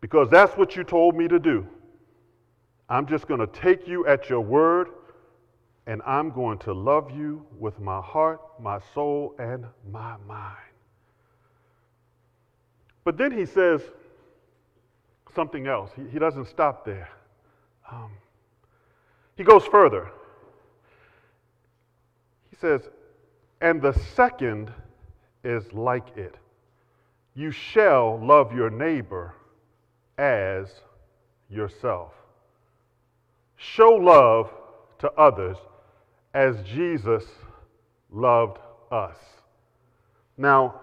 Because 0.00 0.30
that's 0.30 0.56
what 0.56 0.76
you 0.76 0.84
told 0.84 1.16
me 1.16 1.28
to 1.28 1.38
do. 1.38 1.66
I'm 2.88 3.06
just 3.06 3.26
going 3.26 3.40
to 3.40 3.46
take 3.48 3.86
you 3.86 4.06
at 4.06 4.30
your 4.30 4.40
word 4.40 4.88
and 5.88 6.02
I'm 6.06 6.30
going 6.30 6.58
to 6.58 6.74
love 6.74 7.10
you 7.10 7.46
with 7.58 7.80
my 7.80 8.02
heart, 8.02 8.42
my 8.60 8.78
soul, 8.94 9.34
and 9.38 9.64
my 9.90 10.16
mind. 10.26 10.54
But 13.04 13.16
then 13.16 13.32
he 13.32 13.46
says 13.46 13.80
something 15.34 15.66
else. 15.66 15.90
He, 15.96 16.06
he 16.12 16.18
doesn't 16.18 16.46
stop 16.46 16.84
there. 16.84 17.08
Um, 17.90 18.10
he 19.34 19.44
goes 19.44 19.64
further. 19.64 20.10
He 22.50 22.56
says, 22.56 22.82
and 23.62 23.80
the 23.80 23.94
second 24.14 24.70
is 25.42 25.72
like 25.72 26.18
it. 26.18 26.34
You 27.34 27.50
shall 27.50 28.22
love 28.22 28.54
your 28.54 28.68
neighbor 28.68 29.34
as 30.18 30.68
yourself. 31.48 32.12
Show 33.56 33.92
love 33.92 34.52
to 34.98 35.10
others 35.12 35.56
as 36.38 36.54
Jesus 36.62 37.24
loved 38.12 38.58
us. 38.92 39.16
Now, 40.36 40.82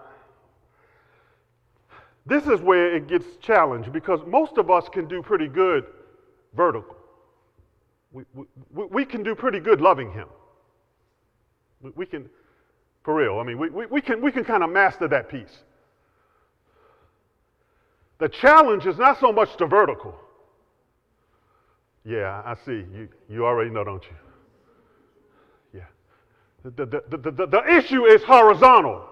this 2.26 2.46
is 2.46 2.60
where 2.60 2.94
it 2.94 3.08
gets 3.08 3.24
challenged 3.40 3.90
because 3.90 4.20
most 4.26 4.58
of 4.58 4.70
us 4.70 4.86
can 4.92 5.08
do 5.08 5.22
pretty 5.22 5.48
good 5.48 5.86
vertical. 6.54 6.98
We, 8.12 8.24
we, 8.34 8.84
we 8.84 9.04
can 9.06 9.22
do 9.22 9.34
pretty 9.34 9.60
good 9.60 9.80
loving 9.80 10.12
Him. 10.12 10.28
We, 11.94 12.04
can, 12.04 12.28
for 13.02 13.14
real. 13.14 13.38
I 13.38 13.42
mean, 13.42 13.58
we, 13.58 13.70
we, 13.70 13.86
we 13.86 14.02
can, 14.02 14.20
we 14.20 14.32
can 14.32 14.44
kind 14.44 14.62
of 14.62 14.68
master 14.68 15.08
that 15.08 15.30
piece. 15.30 15.62
The 18.18 18.28
challenge 18.28 18.84
is 18.84 18.98
not 18.98 19.20
so 19.20 19.32
much 19.32 19.56
the 19.56 19.64
vertical. 19.64 20.14
Yeah, 22.04 22.42
I 22.44 22.56
see. 22.66 22.84
You, 22.94 23.08
you 23.30 23.46
already 23.46 23.70
know, 23.70 23.84
don't 23.84 24.04
you? 24.04 24.25
The, 26.74 26.84
the, 26.84 27.30
the, 27.30 27.46
the, 27.46 27.76
issue 27.76 28.06
is 28.06 28.24
horizontal. 28.24 29.04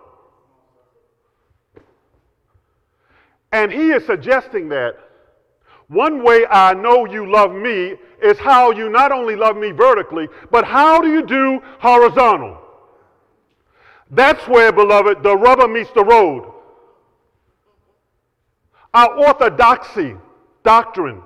And 3.52 3.70
he 3.70 3.92
is 3.92 4.04
suggesting 4.06 4.68
that 4.70 4.96
one 5.86 6.24
way 6.24 6.46
I 6.50 6.74
know 6.74 7.06
you 7.06 7.30
love 7.30 7.52
me 7.52 7.94
is 8.20 8.38
how 8.38 8.72
you 8.72 8.88
not 8.88 9.12
only 9.12 9.36
love 9.36 9.56
me 9.56 9.70
vertically, 9.70 10.28
but 10.50 10.64
how 10.64 11.00
do 11.00 11.12
you 11.12 11.24
do 11.24 11.60
horizontal? 11.78 12.60
That's 14.10 14.48
where, 14.48 14.72
beloved, 14.72 15.22
the 15.22 15.36
rubber 15.36 15.68
meets 15.68 15.92
the 15.92 16.04
road. 16.04 16.52
Our 18.92 19.16
orthodoxy, 19.28 20.16
doctrine, 20.64 21.22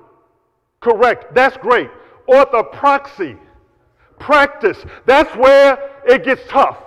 correct, 0.80 1.34
that's 1.34 1.56
great. 1.56 1.88
Orthopraxy, 2.28 3.38
practice, 4.18 4.78
that's 5.06 5.34
where 5.36 5.78
it 6.06 6.24
gets 6.24 6.42
tough. 6.48 6.78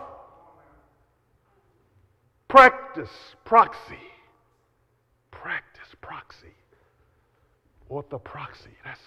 Practice, 2.48 3.10
proxy, 3.46 3.96
practice, 5.32 5.88
proxy, 6.02 6.54
orthopraxy. 7.90 8.74
That's 8.84 9.00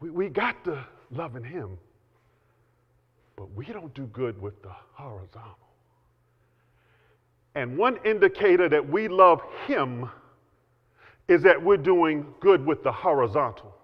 we, 0.00 0.10
we 0.10 0.28
got 0.28 0.62
the 0.64 0.84
loving 1.10 1.44
Him. 1.44 1.78
But 3.36 3.52
we 3.54 3.64
don't 3.66 3.92
do 3.94 4.04
good 4.06 4.40
with 4.40 4.62
the 4.62 4.72
horizontal. 4.92 5.56
And 7.54 7.78
one 7.78 7.98
indicator 8.04 8.68
that 8.68 8.86
we 8.86 9.08
love 9.08 9.40
Him 9.66 10.10
is 11.26 11.42
that 11.42 11.62
we're 11.62 11.78
doing 11.78 12.26
good 12.40 12.64
with 12.66 12.82
the 12.82 12.92
horizontal. 12.92 13.74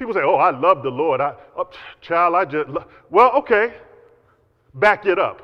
People 0.00 0.14
say, 0.14 0.22
Oh, 0.24 0.36
I 0.36 0.50
love 0.50 0.82
the 0.82 0.88
Lord. 0.88 1.20
I, 1.20 1.34
oh, 1.58 1.68
child, 2.00 2.34
I 2.34 2.46
just, 2.46 2.70
love. 2.70 2.86
well, 3.10 3.32
okay. 3.32 3.74
Back 4.72 5.04
it 5.04 5.18
up. 5.18 5.42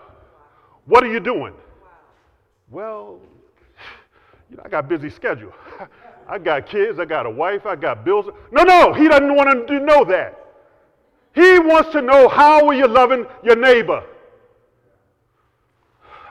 What 0.87 1.05
are 1.05 1.12
you 1.12 1.21
doing? 1.21 1.53
Well, 2.71 3.21
you 4.51 4.57
know, 4.57 4.62
I 4.64 4.71
got 4.71 4.88
busy 4.88 5.11
schedule. 5.11 5.53
I 6.27 6.38
got 6.38 6.66
kids, 6.66 6.99
I 6.99 7.05
got 7.05 7.27
a 7.27 7.31
wife, 7.31 7.66
I 7.66 7.77
got 7.77 8.03
bills. 8.03 8.31
No, 8.51 8.62
no, 8.62 8.95
he 8.95 9.09
doesn't 9.09 9.37
want 9.37 9.69
to 9.69 9.79
know 9.79 10.07
that. 10.07 10.42
He 11.35 11.59
wants 11.59 11.90
to 11.90 12.01
know 12.01 12.27
how 12.27 12.66
are 12.66 12.75
you 12.75 12.87
loving 12.87 13.27
your 13.45 13.57
neighbor. 13.57 14.03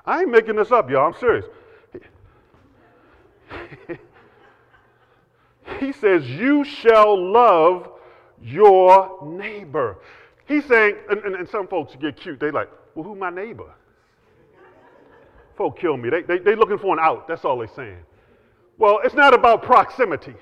I 0.04 0.22
ain't 0.22 0.32
making 0.32 0.56
this 0.56 0.72
up, 0.72 0.90
y'all. 0.90 1.14
I'm 1.14 1.20
serious. 1.20 1.46
he 5.80 5.92
says, 5.94 6.28
You 6.28 6.64
shall 6.64 7.32
love 7.32 7.92
your 8.42 9.20
neighbor. 9.24 9.98
He's 10.46 10.66
saying, 10.66 10.96
and, 11.10 11.20
and, 11.24 11.36
and, 11.36 11.50
some 11.50 11.68
folks 11.68 11.96
get 11.96 12.18
cute. 12.18 12.40
They 12.40 12.52
like, 12.52 12.70
Well, 12.94 13.04
who 13.04 13.16
my 13.16 13.30
neighbor? 13.30 13.74
Folk 15.58 15.80
kill 15.80 15.98
me. 15.98 16.10
They, 16.10 16.22
they, 16.22 16.40
they 16.40 16.56
looking 16.56 16.78
for 16.78 16.94
an 16.94 17.00
out. 17.02 17.28
That's 17.28 17.46
all 17.46 17.58
they're 17.58 17.68
saying. 17.76 18.00
Well, 18.78 19.00
it's 19.04 19.16
not 19.16 19.34
about 19.34 19.64
proximity. 19.64 20.36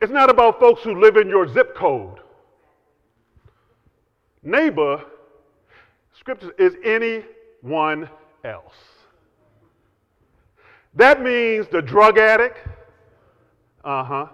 It's 0.00 0.12
not 0.12 0.30
about 0.30 0.58
folks 0.58 0.82
who 0.82 1.00
live 1.00 1.16
in 1.16 1.28
your 1.28 1.46
zip 1.46 1.76
code. 1.76 2.20
Neighbor, 4.42 5.02
scripture 6.18 6.52
is 6.58 6.74
anyone 6.84 8.08
else. 8.44 8.74
That 10.94 11.22
means 11.22 11.66
the 11.68 11.82
drug 11.82 12.18
addict, 12.18 12.58
uh 13.84 14.04
huh, 14.04 14.26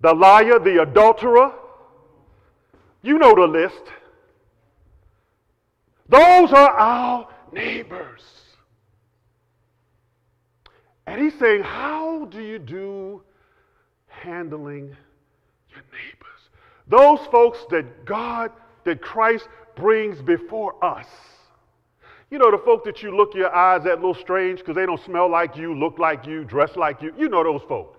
the 0.00 0.12
liar, 0.14 0.58
the 0.58 0.82
adulterer. 0.82 1.52
You 3.02 3.18
know 3.18 3.34
the 3.34 3.46
list. 3.46 3.82
Those 6.08 6.52
are 6.52 6.70
our 6.70 7.28
neighbors. 7.52 8.22
And 11.06 11.22
he's 11.22 11.38
saying, 11.38 11.62
How 11.62 12.26
do 12.26 12.40
you 12.40 12.58
do 12.58 13.22
handling 14.06 14.88
your 15.70 15.84
neighbors? 15.92 16.18
Those 16.86 17.20
folks 17.30 17.58
that 17.70 18.04
God, 18.04 18.50
that 18.84 19.00
Christ 19.00 19.48
brings 19.76 20.20
before 20.20 20.82
us. 20.84 21.06
You 22.30 22.38
know, 22.38 22.50
the 22.50 22.58
folk 22.58 22.84
that 22.84 23.02
you 23.02 23.16
look 23.16 23.34
your 23.34 23.54
eyes 23.54 23.86
at 23.86 23.92
a 23.92 23.94
little 23.94 24.14
strange 24.14 24.58
because 24.58 24.76
they 24.76 24.84
don't 24.84 25.02
smell 25.02 25.30
like 25.30 25.56
you, 25.56 25.74
look 25.74 25.98
like 25.98 26.26
you, 26.26 26.44
dress 26.44 26.76
like 26.76 27.00
you. 27.00 27.12
You 27.16 27.28
know 27.28 27.42
those 27.42 27.62
folk. 27.68 27.97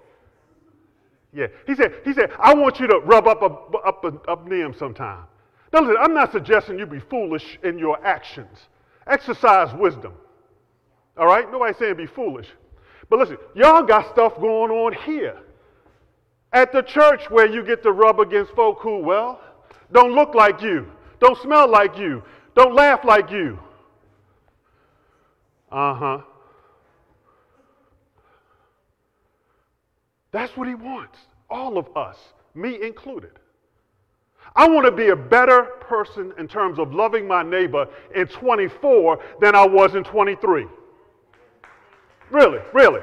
Yeah. 1.33 1.47
He 1.67 1.75
said, 1.75 1.93
he 2.03 2.13
said, 2.13 2.31
I 2.39 2.53
want 2.53 2.79
you 2.79 2.87
to 2.87 2.99
rub 2.99 3.27
up, 3.27 3.41
up, 3.43 3.73
up, 3.85 4.27
up 4.27 4.47
near 4.47 4.65
him 4.65 4.73
sometime. 4.73 5.23
Now 5.71 5.81
listen, 5.81 5.97
I'm 5.99 6.13
not 6.13 6.31
suggesting 6.31 6.79
you 6.79 6.85
be 6.85 6.99
foolish 6.99 7.59
in 7.63 7.77
your 7.77 8.03
actions. 8.05 8.57
Exercise 9.05 9.73
wisdom. 9.75 10.13
All 11.17 11.27
right? 11.27 11.49
Nobody's 11.51 11.77
saying 11.77 11.97
be 11.97 12.07
foolish. 12.07 12.47
But 13.09 13.19
listen, 13.19 13.37
y'all 13.55 13.83
got 13.83 14.11
stuff 14.11 14.35
going 14.39 14.71
on 14.71 14.93
here. 15.03 15.37
At 16.51 16.71
the 16.71 16.81
church 16.81 17.29
where 17.29 17.47
you 17.47 17.63
get 17.63 17.83
to 17.83 17.91
rub 17.91 18.19
against 18.19 18.53
folk 18.53 18.79
who, 18.81 18.99
well, 18.99 19.41
don't 19.91 20.13
look 20.13 20.33
like 20.33 20.61
you, 20.61 20.87
don't 21.19 21.39
smell 21.41 21.69
like 21.69 21.97
you, 21.97 22.23
don't 22.55 22.73
laugh 22.73 23.03
like 23.03 23.29
you. 23.29 23.59
Uh 25.71 26.21
That's 30.31 30.55
what 30.55 30.67
he 30.67 30.75
wants, 30.75 31.17
all 31.49 31.77
of 31.77 31.95
us, 31.95 32.17
me 32.53 32.81
included. 32.81 33.31
I 34.55 34.67
want 34.67 34.85
to 34.85 34.91
be 34.91 35.09
a 35.09 35.15
better 35.15 35.63
person 35.81 36.33
in 36.37 36.47
terms 36.47 36.79
of 36.79 36.93
loving 36.93 37.27
my 37.27 37.43
neighbor 37.43 37.87
in 38.15 38.27
24 38.27 39.19
than 39.41 39.55
I 39.55 39.65
was 39.65 39.95
in 39.95 40.03
23. 40.03 40.65
Really, 42.29 42.59
really. 42.73 43.01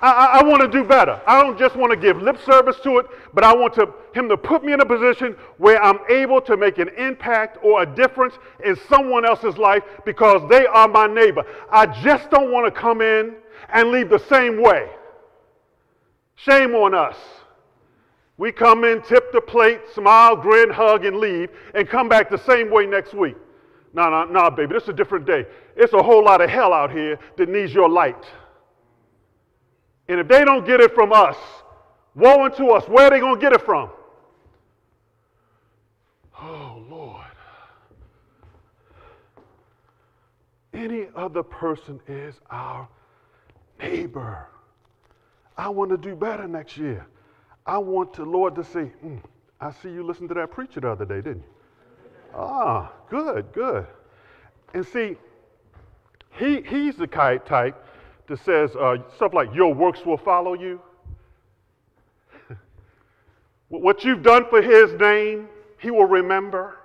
I, 0.00 0.40
I, 0.40 0.42
want 0.42 0.60
to 0.62 0.68
do 0.68 0.82
better. 0.82 1.20
I 1.28 1.40
don't 1.40 1.56
just 1.56 1.76
want 1.76 1.92
to 1.92 1.96
give 1.96 2.20
lip 2.20 2.36
service 2.44 2.76
to 2.82 2.98
it, 2.98 3.06
but 3.34 3.44
I 3.44 3.54
want 3.54 3.72
to, 3.74 3.88
him 4.12 4.28
to 4.30 4.36
put 4.36 4.64
me 4.64 4.72
in 4.72 4.80
a 4.80 4.86
position 4.86 5.36
where 5.58 5.80
I'm 5.80 6.00
able 6.10 6.40
to 6.40 6.56
make 6.56 6.78
an 6.78 6.88
impact 6.98 7.58
or 7.62 7.82
a 7.82 7.86
difference 7.86 8.34
in 8.64 8.76
someone 8.88 9.24
else's 9.24 9.58
life 9.58 9.84
because 10.04 10.42
they 10.50 10.66
are 10.66 10.88
my 10.88 11.06
neighbor. 11.06 11.44
I 11.70 11.86
just 12.02 12.30
don't 12.30 12.50
want 12.50 12.72
to 12.72 12.80
come 12.80 13.00
in 13.00 13.36
and 13.72 13.92
leave 13.92 14.10
the 14.10 14.18
same 14.18 14.60
way. 14.60 14.90
Shame 16.44 16.74
on 16.74 16.94
us. 16.94 17.16
We 18.36 18.50
come 18.50 18.84
in, 18.84 19.02
tip 19.02 19.30
the 19.32 19.40
plate, 19.40 19.80
smile, 19.94 20.34
grin, 20.34 20.70
hug, 20.70 21.04
and 21.04 21.18
leave, 21.18 21.50
and 21.74 21.88
come 21.88 22.08
back 22.08 22.30
the 22.30 22.38
same 22.38 22.70
way 22.70 22.86
next 22.86 23.14
week. 23.14 23.36
No, 23.94 24.10
no, 24.10 24.24
no, 24.24 24.50
baby, 24.50 24.74
this 24.74 24.84
is 24.84 24.88
a 24.88 24.92
different 24.94 25.26
day. 25.26 25.44
It's 25.76 25.92
a 25.92 26.02
whole 26.02 26.24
lot 26.24 26.40
of 26.40 26.50
hell 26.50 26.72
out 26.72 26.90
here 26.90 27.18
that 27.36 27.48
needs 27.48 27.72
your 27.72 27.88
light. 27.88 28.24
And 30.08 30.18
if 30.18 30.26
they 30.26 30.44
don't 30.44 30.66
get 30.66 30.80
it 30.80 30.94
from 30.94 31.12
us, 31.12 31.36
woe 32.16 32.44
unto 32.44 32.70
us. 32.70 32.88
Where 32.88 33.06
are 33.06 33.10
they 33.10 33.20
going 33.20 33.36
to 33.36 33.40
get 33.40 33.52
it 33.52 33.62
from? 33.62 33.90
Oh, 36.40 36.84
Lord. 36.90 37.26
Any 40.74 41.06
other 41.14 41.44
person 41.44 42.00
is 42.08 42.34
our 42.50 42.88
neighbor. 43.78 44.48
I 45.56 45.68
want 45.68 45.90
to 45.90 45.96
do 45.96 46.14
better 46.14 46.48
next 46.48 46.76
year. 46.76 47.06
I 47.66 47.78
want 47.78 48.14
the 48.14 48.24
Lord 48.24 48.54
to 48.56 48.64
say, 48.64 48.90
mm, 49.04 49.20
I 49.60 49.70
see 49.70 49.90
you 49.90 50.02
listened 50.02 50.28
to 50.30 50.34
that 50.34 50.50
preacher 50.50 50.80
the 50.80 50.90
other 50.90 51.04
day, 51.04 51.16
didn't 51.16 51.42
you? 51.42 52.34
Ah, 52.34 52.90
good, 53.10 53.52
good. 53.52 53.86
And 54.74 54.86
see, 54.86 55.16
he, 56.30 56.62
he's 56.62 56.96
the 56.96 57.06
type 57.06 57.84
that 58.26 58.38
says 58.44 58.74
uh, 58.76 58.96
stuff 59.16 59.34
like, 59.34 59.54
Your 59.54 59.74
works 59.74 60.04
will 60.04 60.16
follow 60.16 60.54
you. 60.54 60.80
what 63.68 64.02
you've 64.04 64.22
done 64.22 64.46
for 64.48 64.62
his 64.62 64.92
name, 64.98 65.48
he 65.78 65.90
will 65.90 66.06
remember. 66.06 66.78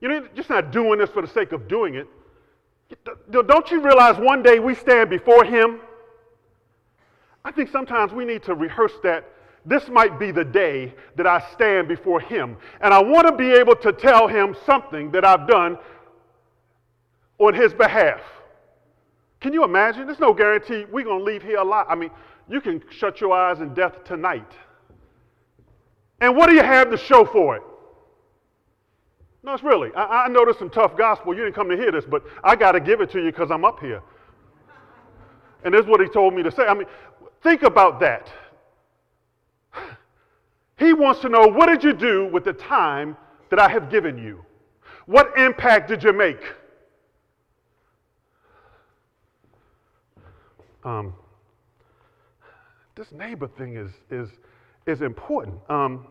You 0.00 0.08
know, 0.08 0.28
just 0.34 0.50
not 0.50 0.72
doing 0.72 0.98
this 0.98 1.10
for 1.10 1.22
the 1.22 1.28
sake 1.28 1.52
of 1.52 1.68
doing 1.68 1.94
it. 1.94 2.06
Don't 3.30 3.70
you 3.70 3.80
realize 3.80 4.18
one 4.18 4.42
day 4.42 4.58
we 4.58 4.74
stand 4.74 5.10
before 5.10 5.44
him? 5.44 5.80
I 7.44 7.52
think 7.52 7.70
sometimes 7.70 8.12
we 8.12 8.24
need 8.24 8.42
to 8.44 8.54
rehearse 8.54 8.92
that 9.02 9.24
this 9.64 9.88
might 9.88 10.18
be 10.18 10.30
the 10.32 10.44
day 10.44 10.94
that 11.16 11.26
I 11.26 11.44
stand 11.52 11.88
before 11.88 12.20
him. 12.20 12.56
And 12.80 12.92
I 12.92 13.00
want 13.00 13.26
to 13.26 13.32
be 13.32 13.52
able 13.52 13.76
to 13.76 13.92
tell 13.92 14.26
him 14.26 14.56
something 14.66 15.10
that 15.12 15.24
I've 15.24 15.46
done 15.46 15.78
on 17.38 17.54
his 17.54 17.72
behalf. 17.72 18.20
Can 19.40 19.52
you 19.52 19.64
imagine? 19.64 20.06
There's 20.06 20.20
no 20.20 20.32
guarantee 20.32 20.84
we're 20.90 21.04
going 21.04 21.18
to 21.18 21.24
leave 21.24 21.42
here 21.42 21.58
alive. 21.58 21.86
I 21.88 21.94
mean, 21.94 22.10
you 22.48 22.60
can 22.60 22.82
shut 22.90 23.20
your 23.20 23.32
eyes 23.32 23.60
in 23.60 23.74
death 23.74 24.04
tonight. 24.04 24.50
And 26.20 26.36
what 26.36 26.48
do 26.48 26.54
you 26.54 26.62
have 26.62 26.90
to 26.90 26.96
show 26.96 27.24
for 27.24 27.56
it? 27.56 27.62
No, 29.42 29.54
it's 29.54 29.62
really. 29.64 29.90
I, 29.96 30.24
I 30.24 30.28
know 30.28 30.44
there's 30.44 30.58
some 30.58 30.70
tough 30.70 30.96
gospel. 30.96 31.34
You 31.34 31.42
didn't 31.42 31.56
come 31.56 31.68
to 31.68 31.76
hear 31.76 31.90
this, 31.90 32.04
but 32.04 32.22
I 32.44 32.54
got 32.54 32.72
to 32.72 32.80
give 32.80 33.00
it 33.00 33.10
to 33.10 33.18
you 33.18 33.32
because 33.32 33.50
I'm 33.50 33.64
up 33.64 33.80
here. 33.80 34.02
And 35.64 35.74
this 35.74 35.82
is 35.82 35.86
what 35.86 36.00
he 36.00 36.08
told 36.08 36.34
me 36.34 36.42
to 36.42 36.50
say. 36.50 36.66
I 36.66 36.74
mean, 36.74 36.86
think 37.42 37.62
about 37.62 38.00
that. 38.00 38.28
He 40.78 40.92
wants 40.92 41.20
to 41.20 41.28
know 41.28 41.46
what 41.46 41.66
did 41.66 41.84
you 41.84 41.92
do 41.92 42.26
with 42.32 42.44
the 42.44 42.52
time 42.52 43.16
that 43.50 43.58
I 43.58 43.68
have 43.68 43.90
given 43.90 44.18
you? 44.18 44.44
What 45.06 45.36
impact 45.38 45.88
did 45.88 46.02
you 46.02 46.12
make? 46.12 46.40
Um, 50.84 51.14
this 52.96 53.12
neighbor 53.12 53.46
thing 53.46 53.76
is, 53.76 53.90
is, 54.10 54.28
is 54.86 55.02
important. 55.02 55.58
Um, 55.68 56.08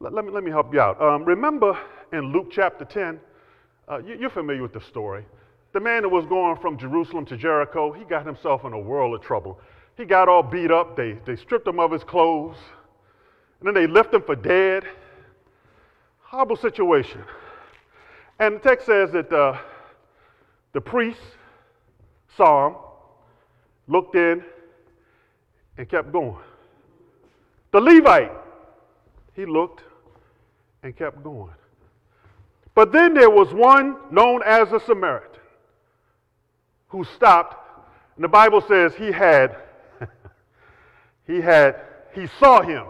let, 0.00 0.12
let, 0.12 0.24
me, 0.24 0.32
let 0.32 0.42
me 0.42 0.50
help 0.50 0.72
you 0.74 0.80
out. 0.80 1.00
Um, 1.00 1.24
remember 1.24 1.78
in 2.12 2.32
Luke 2.32 2.48
chapter 2.50 2.84
10, 2.84 3.20
uh, 3.88 3.98
you, 3.98 4.16
you're 4.18 4.30
familiar 4.30 4.62
with 4.62 4.72
the 4.72 4.80
story. 4.80 5.24
The 5.72 5.80
man 5.80 6.02
that 6.02 6.08
was 6.08 6.24
going 6.26 6.56
from 6.56 6.78
Jerusalem 6.78 7.26
to 7.26 7.36
Jericho, 7.36 7.92
he 7.92 8.04
got 8.04 8.26
himself 8.26 8.64
in 8.64 8.72
a 8.72 8.78
world 8.78 9.14
of 9.14 9.22
trouble. 9.22 9.60
He 9.96 10.04
got 10.04 10.28
all 10.28 10.42
beat 10.42 10.70
up. 10.70 10.96
They, 10.96 11.12
they 11.24 11.36
stripped 11.36 11.66
him 11.66 11.78
of 11.78 11.92
his 11.92 12.04
clothes. 12.04 12.56
And 13.60 13.66
then 13.66 13.74
they 13.74 13.86
left 13.86 14.12
him 14.12 14.22
for 14.22 14.34
dead. 14.36 14.84
Horrible 16.22 16.56
situation. 16.56 17.22
And 18.38 18.56
the 18.56 18.58
text 18.58 18.86
says 18.86 19.12
that 19.12 19.32
uh, 19.32 19.58
the 20.72 20.80
priest 20.80 21.20
saw 22.36 22.68
him, 22.68 22.76
looked 23.86 24.16
in, 24.16 24.42
and 25.78 25.88
kept 25.88 26.12
going. 26.12 26.36
The 27.70 27.80
Levite, 27.80 28.32
he 29.34 29.46
looked 29.46 29.82
and 30.82 30.96
kept 30.96 31.22
going. 31.22 31.54
But 32.74 32.92
then 32.92 33.14
there 33.14 33.30
was 33.30 33.52
one 33.52 33.96
known 34.10 34.42
as 34.44 34.72
a 34.72 34.80
Samaritan 34.80 35.40
who 36.88 37.04
stopped, 37.04 37.56
and 38.16 38.24
the 38.24 38.28
Bible 38.28 38.60
says 38.60 38.94
he 38.94 39.10
had, 39.12 39.56
he 41.26 41.40
had, 41.40 41.80
he 42.14 42.26
saw 42.38 42.62
him 42.62 42.86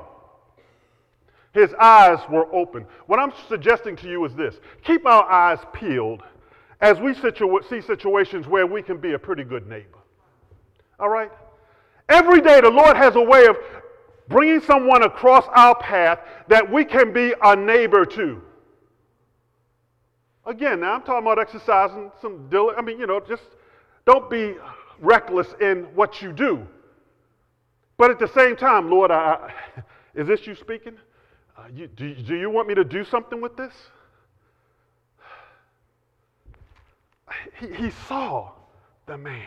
his 1.55 1.73
eyes 1.75 2.19
were 2.29 2.53
open. 2.53 2.85
What 3.07 3.21
I'm 3.21 3.33
suggesting 3.49 3.97
to 3.97 4.09
you 4.09 4.25
is 4.25 4.35
this 4.35 4.57
keep 4.85 5.07
our 5.07 5.25
eyes 5.25 5.61
peeled 5.73 6.23
as 6.81 6.99
we 6.99 7.15
situa- 7.15 7.67
see 7.71 7.81
situations 7.81 8.47
where 8.47 8.67
we 8.67 8.83
can 8.83 8.99
be 8.99 9.13
a 9.13 9.19
pretty 9.19 9.45
good 9.45 9.67
neighbor. 9.69 9.99
All 10.99 11.09
right? 11.09 11.31
Every 12.09 12.41
day, 12.41 12.61
the 12.61 12.71
Lord 12.71 12.97
has 12.97 13.17
a 13.17 13.23
way 13.23 13.47
of 13.47 13.57
bringing 14.29 14.61
someone 14.61 15.05
across 15.05 15.47
our 15.55 15.77
path 15.77 16.19
that 16.49 16.71
we 16.71 16.85
can 16.85 17.13
be 17.13 17.33
a 17.41 17.57
neighbor 17.57 18.05
to. 18.05 18.43
Again, 20.45 20.81
now 20.81 20.95
I'm 20.95 21.03
talking 21.03 21.23
about 21.23 21.39
exercising 21.39 22.11
some 22.21 22.49
diligence. 22.51 22.79
I 22.79 22.85
mean, 22.85 22.99
you 22.99 23.07
know, 23.07 23.21
just 23.21 23.45
don't 24.05 24.29
be 24.29 24.57
reckless 25.01 25.55
in 25.61 25.85
what 25.95 26.21
you 26.21 26.33
do. 26.33 26.67
But 27.97 28.11
at 28.11 28.19
the 28.19 28.29
same 28.29 28.57
time, 28.57 28.91
Lord, 28.91 29.11
I, 29.11 29.53
is 30.15 30.27
this 30.27 30.47
you 30.47 30.55
speaking? 30.55 30.97
Uh, 31.57 31.63
you, 31.73 31.87
do, 31.87 32.15
do 32.15 32.37
you 32.37 32.51
want 32.51 32.67
me 32.69 32.75
to 32.75 32.85
do 32.85 33.05
something 33.05 33.41
with 33.41 33.57
this? 33.57 33.75
He, 37.61 37.69
he 37.75 37.91
saw 38.09 38.51
the 39.07 39.17
man, 39.17 39.47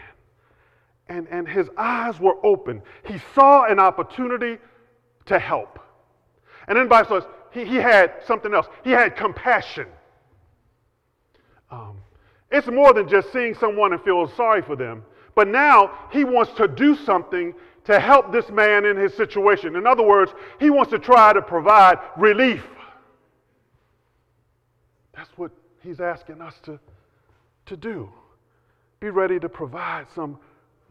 and, 1.09 1.27
and 1.29 1.47
his 1.47 1.67
eyes 1.77 2.19
were 2.19 2.35
open. 2.45 2.81
He 3.05 3.19
saw 3.35 3.65
an 3.65 3.79
opportunity 3.79 4.57
to 5.25 5.39
help. 5.39 5.79
And 6.67 6.77
then, 6.77 6.87
by 6.87 7.03
so 7.03 7.25
he, 7.51 7.65
he 7.65 7.75
had 7.75 8.13
something 8.25 8.53
else. 8.53 8.67
He 8.83 8.91
had 8.91 9.15
compassion. 9.15 9.87
Um, 11.69 11.97
it's 12.49 12.67
more 12.67 12.93
than 12.93 13.09
just 13.09 13.31
seeing 13.33 13.53
someone 13.55 13.93
and 13.93 14.01
feeling 14.01 14.31
sorry 14.35 14.61
for 14.61 14.75
them, 14.75 15.03
but 15.35 15.47
now 15.47 15.91
he 16.11 16.23
wants 16.23 16.53
to 16.53 16.67
do 16.67 16.95
something 16.95 17.53
to 17.87 18.01
help 18.01 18.33
this 18.33 18.49
man 18.49 18.83
in 18.83 18.97
his 18.97 19.13
situation. 19.13 19.77
In 19.77 19.87
other 19.87 20.03
words, 20.03 20.33
he 20.59 20.69
wants 20.69 20.91
to 20.91 20.99
try 20.99 21.31
to 21.31 21.41
provide 21.41 21.97
relief. 22.17 22.65
That's 25.15 25.29
what 25.37 25.51
he's 25.81 26.01
asking 26.01 26.41
us 26.41 26.53
to, 26.63 26.77
to 27.65 27.77
do. 27.77 28.11
Be 28.99 29.09
ready 29.09 29.39
to 29.39 29.47
provide 29.47 30.07
some 30.13 30.37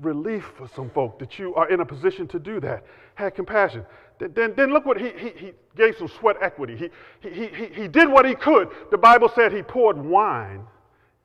relief 0.00 0.50
for 0.56 0.68
some 0.74 0.88
folk 0.88 1.18
that 1.18 1.38
you 1.38 1.54
are 1.54 1.68
in 1.68 1.80
a 1.80 1.84
position 1.84 2.26
to 2.28 2.38
do 2.38 2.60
that. 2.60 2.86
Had 3.14 3.34
compassion. 3.34 3.84
Then, 4.18 4.54
then 4.56 4.72
look 4.72 4.86
what 4.86 4.98
he, 4.98 5.10
he, 5.18 5.28
he 5.36 5.52
gave 5.76 5.96
some 5.98 6.08
sweat 6.08 6.36
equity. 6.40 6.90
He, 7.20 7.28
he, 7.28 7.48
he, 7.48 7.66
he 7.66 7.88
did 7.88 8.08
what 8.08 8.24
he 8.24 8.34
could. 8.34 8.70
The 8.90 8.96
Bible 8.96 9.30
said 9.34 9.52
he 9.52 9.62
poured 9.62 9.98
wine 9.98 10.64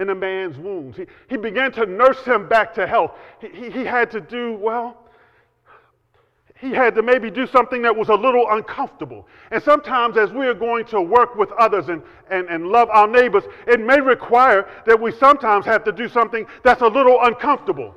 in 0.02 0.10
a 0.10 0.16
man's 0.16 0.58
wounds. 0.58 0.98
He, 0.98 1.06
he 1.30 1.38
began 1.38 1.72
to 1.74 1.86
nurse 1.86 2.26
him 2.26 2.50
back 2.50 2.74
to 2.74 2.86
health. 2.86 3.12
He, 3.40 3.48
he, 3.48 3.70
he 3.70 3.86
had 3.86 4.12
to 4.12 4.20
do, 4.20 4.56
well, 4.56 5.01
he 6.62 6.70
had 6.70 6.94
to 6.94 7.02
maybe 7.02 7.32
do 7.32 7.48
something 7.48 7.82
that 7.82 7.96
was 7.96 8.10
a 8.10 8.14
little 8.14 8.46
uncomfortable. 8.52 9.28
And 9.50 9.62
sometimes, 9.64 10.16
as 10.16 10.32
we 10.32 10.46
are 10.46 10.54
going 10.54 10.86
to 10.86 11.02
work 11.02 11.36
with 11.36 11.52
others 11.54 11.90
and, 11.90 12.04
and, 12.30 12.48
and 12.50 12.68
love 12.68 12.88
our 12.92 13.08
neighbors, 13.08 13.44
it 13.66 13.80
may 13.80 14.00
require 14.00 14.70
that 14.86 15.02
we 15.02 15.12
sometimes 15.12 15.66
have 15.66 15.84
to 15.86 15.92
do 15.92 16.08
something 16.08 16.46
that's 16.64 16.84
a 16.84 16.88
little 16.88 17.18
uncomfortable. 17.24 17.96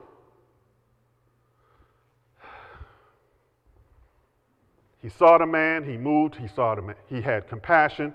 He 5.02 5.10
saw 5.10 5.36
the 5.36 5.44
man, 5.44 5.84
he 5.84 5.98
moved, 5.98 6.36
he 6.36 6.48
saw 6.48 6.74
the 6.74 6.80
man, 6.80 6.96
he 7.10 7.20
had 7.20 7.46
compassion, 7.46 8.14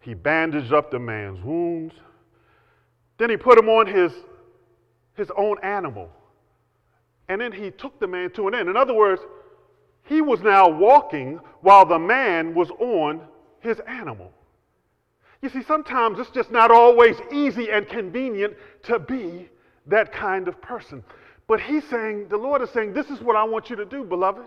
he 0.00 0.14
bandaged 0.14 0.72
up 0.72 0.92
the 0.92 1.00
man's 1.00 1.42
wounds. 1.42 1.96
Then 3.18 3.30
he 3.30 3.36
put 3.36 3.58
him 3.58 3.68
on 3.68 3.88
his, 3.88 4.12
his 5.16 5.32
own 5.36 5.56
animal. 5.64 6.08
And 7.28 7.40
then 7.40 7.50
he 7.50 7.72
took 7.72 7.98
the 7.98 8.06
man 8.06 8.30
to 8.30 8.46
an 8.46 8.54
inn. 8.54 8.68
In 8.68 8.76
other 8.76 8.94
words, 8.94 9.22
he 10.08 10.22
was 10.22 10.40
now 10.40 10.68
walking 10.68 11.38
while 11.60 11.84
the 11.84 11.98
man 11.98 12.54
was 12.54 12.70
on 12.70 13.20
his 13.60 13.78
animal. 13.80 14.32
You 15.42 15.50
see, 15.50 15.62
sometimes 15.62 16.18
it's 16.18 16.30
just 16.30 16.50
not 16.50 16.70
always 16.70 17.16
easy 17.30 17.70
and 17.70 17.86
convenient 17.86 18.56
to 18.84 18.98
be 18.98 19.48
that 19.86 20.12
kind 20.12 20.48
of 20.48 20.60
person. 20.60 21.04
But 21.46 21.60
he's 21.60 21.84
saying, 21.88 22.28
the 22.28 22.36
Lord 22.36 22.62
is 22.62 22.70
saying, 22.70 22.94
this 22.94 23.08
is 23.10 23.20
what 23.20 23.36
I 23.36 23.44
want 23.44 23.70
you 23.70 23.76
to 23.76 23.84
do, 23.84 24.02
beloved. 24.02 24.44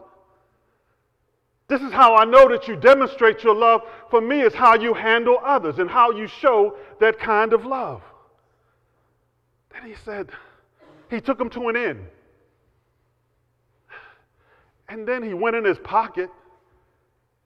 This 1.67 1.81
is 1.81 1.93
how 1.93 2.15
I 2.15 2.25
know 2.25 2.49
that 2.49 2.67
you 2.67 2.75
demonstrate 2.75 3.43
your 3.43 3.55
love 3.55 3.81
for 4.09 4.19
me, 4.19 4.41
is 4.41 4.53
how 4.53 4.75
you 4.75 4.93
handle 4.93 5.39
others 5.43 5.79
and 5.79 5.89
how 5.89 6.11
you 6.11 6.27
show 6.27 6.75
that 6.99 7.19
kind 7.19 7.53
of 7.53 7.65
love. 7.65 8.01
Then 9.71 9.89
he 9.89 9.95
said, 10.03 10.29
he 11.09 11.21
took 11.21 11.39
him 11.39 11.49
to 11.51 11.69
an 11.69 11.75
inn. 11.75 12.07
And 14.91 15.07
then 15.07 15.23
he 15.23 15.33
went 15.33 15.55
in 15.55 15.63
his 15.63 15.79
pocket 15.79 16.29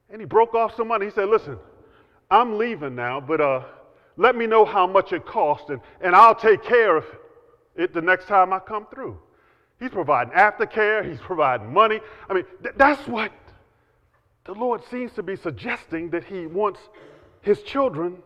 and 0.09 0.19
he 0.19 0.25
broke 0.25 0.55
off 0.55 0.75
some 0.75 0.87
money. 0.87 1.05
He 1.05 1.11
said, 1.11 1.29
Listen, 1.29 1.59
I'm 2.31 2.57
leaving 2.57 2.95
now, 2.95 3.21
but 3.21 3.39
uh, 3.39 3.63
let 4.17 4.35
me 4.35 4.47
know 4.47 4.65
how 4.65 4.87
much 4.87 5.13
it 5.13 5.27
cost 5.27 5.69
and, 5.69 5.79
and 6.01 6.15
I'll 6.15 6.33
take 6.33 6.63
care 6.63 6.97
of 6.97 7.05
it 7.75 7.93
the 7.93 8.01
next 8.01 8.27
time 8.27 8.51
I 8.51 8.57
come 8.57 8.87
through. 8.87 9.19
He's 9.79 9.91
providing 9.91 10.33
aftercare, 10.33 11.07
he's 11.07 11.19
providing 11.19 11.71
money. 11.71 11.99
I 12.27 12.33
mean, 12.33 12.45
th- 12.63 12.75
that's 12.77 13.07
what 13.07 13.31
the 14.45 14.53
Lord 14.53 14.81
seems 14.89 15.11
to 15.13 15.21
be 15.21 15.35
suggesting 15.35 16.09
that 16.11 16.23
He 16.23 16.47
wants 16.47 16.79
His 17.41 17.61
children 17.61 18.23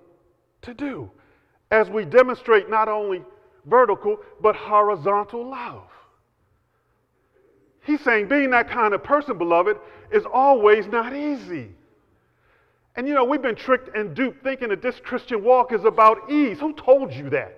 to 0.62 0.73
do 0.73 1.12
as 1.71 1.89
we 1.89 2.05
demonstrate 2.05 2.69
not 2.69 2.88
only 2.88 3.23
vertical 3.65 4.17
but 4.39 4.55
horizontal 4.55 5.49
love. 5.49 5.89
He's 7.84 8.02
saying 8.02 8.28
being 8.28 8.52
that 8.52 8.70
kind 8.70 8.94
of 8.94 9.04
person, 9.04 9.38
beloved, 9.38 9.78
is 10.12 10.24
always 10.32 10.88
not 10.88 11.15
easy. 11.15 11.70
And 12.96 13.08
you 13.08 13.13
know, 13.13 13.24
we've 13.24 13.42
been 13.42 13.56
tricked 13.56 13.96
and 13.96 14.15
duped 14.15 14.44
thinking 14.44 14.70
that 14.70 14.82
this 14.82 15.00
Christian 15.00 15.44
walk 15.44 15.72
is 15.72 15.86
about 15.86 16.30
ease. 16.30 16.60
Who 16.60 16.74
told 16.74 17.13
you 17.13 17.30
that? 17.30 17.56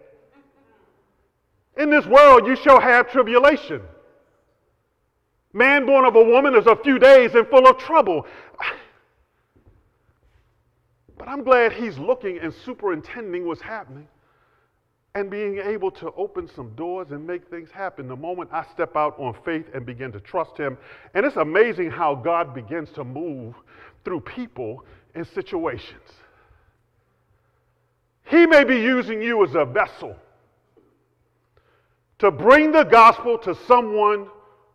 In 1.77 1.89
this 1.89 2.05
world, 2.05 2.45
you 2.45 2.55
shall 2.55 2.79
have 2.79 3.09
tribulation. 3.09 3.81
Man 5.53 5.85
born 5.85 6.05
of 6.05 6.15
a 6.15 6.23
woman 6.23 6.55
is 6.55 6.67
a 6.67 6.75
few 6.75 6.99
days 6.99 7.33
and 7.33 7.47
full 7.47 7.67
of 7.67 7.77
trouble. 7.77 8.25
But 11.17 11.29
I'm 11.29 11.43
glad 11.43 11.73
he's 11.73 11.99
looking 11.99 12.39
and 12.39 12.51
superintending 12.51 13.45
what's 13.45 13.61
happening 13.61 14.07
and 15.13 15.29
being 15.29 15.57
able 15.57 15.91
to 15.91 16.11
open 16.13 16.49
some 16.55 16.69
doors 16.75 17.07
and 17.11 17.25
make 17.27 17.49
things 17.49 17.69
happen 17.69 18.07
the 18.07 18.15
moment 18.15 18.49
I 18.53 18.65
step 18.73 18.95
out 18.95 19.19
on 19.19 19.35
faith 19.43 19.65
and 19.73 19.85
begin 19.85 20.11
to 20.13 20.21
trust 20.21 20.57
him. 20.57 20.77
And 21.13 21.25
it's 21.25 21.35
amazing 21.35 21.91
how 21.91 22.15
God 22.15 22.53
begins 22.53 22.89
to 22.91 23.03
move 23.03 23.55
through 24.05 24.21
people 24.21 24.85
and 25.13 25.27
situations. 25.27 26.09
He 28.23 28.45
may 28.45 28.63
be 28.63 28.77
using 28.77 29.21
you 29.21 29.43
as 29.43 29.53
a 29.55 29.65
vessel 29.65 30.15
to 32.19 32.31
bring 32.31 32.71
the 32.71 32.83
gospel 32.83 33.37
to 33.39 33.55
someone 33.67 34.27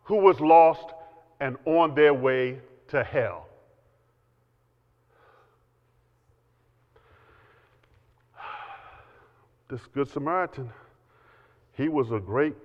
who 0.03 0.17
was 0.17 0.39
lost 0.39 0.93
and 1.39 1.57
on 1.65 1.95
their 1.95 2.13
way 2.13 2.59
to 2.89 3.03
hell. 3.03 3.46
This 9.69 9.81
Good 9.93 10.09
Samaritan, 10.09 10.71
he 11.73 11.89
was 11.89 12.11
a 12.11 12.19
great 12.19 12.55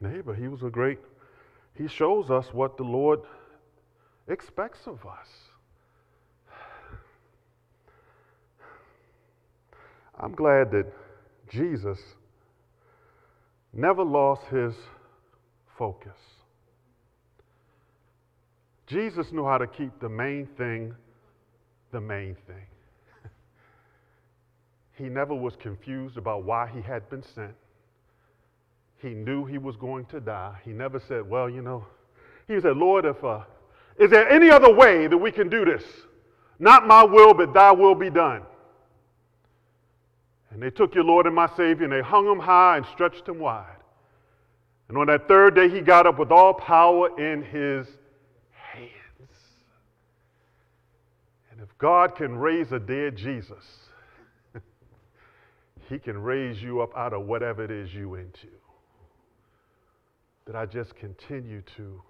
neighbor. 0.00 0.34
He 0.34 0.48
was 0.48 0.62
a 0.62 0.70
great, 0.70 0.98
he 1.74 1.88
shows 1.88 2.30
us 2.30 2.46
what 2.52 2.76
the 2.76 2.84
Lord 2.84 3.20
expects 4.28 4.86
of 4.86 5.04
us. 5.04 5.28
I'm 10.18 10.32
glad 10.32 10.70
that 10.72 10.86
Jesus 11.48 11.98
never 13.72 14.04
lost 14.04 14.42
his 14.46 14.74
focus. 15.78 16.18
Jesus 18.86 19.32
knew 19.32 19.44
how 19.44 19.58
to 19.58 19.66
keep 19.66 19.98
the 20.00 20.08
main 20.08 20.46
thing 20.58 20.94
the 21.92 22.00
main 22.00 22.36
thing. 22.46 22.69
He 25.00 25.08
never 25.08 25.34
was 25.34 25.56
confused 25.56 26.18
about 26.18 26.44
why 26.44 26.68
he 26.68 26.82
had 26.82 27.08
been 27.08 27.22
sent. 27.22 27.54
He 28.98 29.10
knew 29.10 29.46
he 29.46 29.56
was 29.56 29.74
going 29.76 30.04
to 30.06 30.20
die. 30.20 30.58
He 30.62 30.72
never 30.72 31.00
said, 31.00 31.28
Well, 31.28 31.48
you 31.48 31.62
know, 31.62 31.86
he 32.46 32.60
said, 32.60 32.76
Lord, 32.76 33.06
if, 33.06 33.24
uh, 33.24 33.40
is 33.98 34.10
there 34.10 34.28
any 34.28 34.50
other 34.50 34.72
way 34.72 35.06
that 35.06 35.16
we 35.16 35.32
can 35.32 35.48
do 35.48 35.64
this? 35.64 35.82
Not 36.58 36.86
my 36.86 37.02
will, 37.02 37.32
but 37.32 37.54
thy 37.54 37.72
will 37.72 37.94
be 37.94 38.10
done. 38.10 38.42
And 40.50 40.62
they 40.62 40.70
took 40.70 40.94
your 40.94 41.04
Lord 41.04 41.24
and 41.24 41.34
my 41.34 41.48
Savior 41.56 41.84
and 41.84 41.92
they 41.92 42.02
hung 42.02 42.26
him 42.26 42.38
high 42.38 42.76
and 42.76 42.84
stretched 42.92 43.26
him 43.26 43.38
wide. 43.38 43.64
And 44.88 44.98
on 44.98 45.06
that 45.06 45.28
third 45.28 45.54
day, 45.54 45.70
he 45.70 45.80
got 45.80 46.06
up 46.06 46.18
with 46.18 46.30
all 46.30 46.52
power 46.52 47.18
in 47.18 47.42
his 47.42 47.86
hands. 48.52 49.30
And 51.50 51.60
if 51.62 51.78
God 51.78 52.16
can 52.16 52.36
raise 52.36 52.72
a 52.72 52.80
dead 52.80 53.16
Jesus, 53.16 53.64
he 55.90 55.98
can 55.98 56.22
raise 56.22 56.62
you 56.62 56.80
up 56.80 56.96
out 56.96 57.12
of 57.12 57.26
whatever 57.26 57.62
it 57.62 57.70
is 57.70 57.92
you 57.92 58.14
into. 58.14 58.48
That 60.46 60.56
I 60.56 60.64
just 60.64 60.96
continue 60.96 61.62
to 61.76 62.02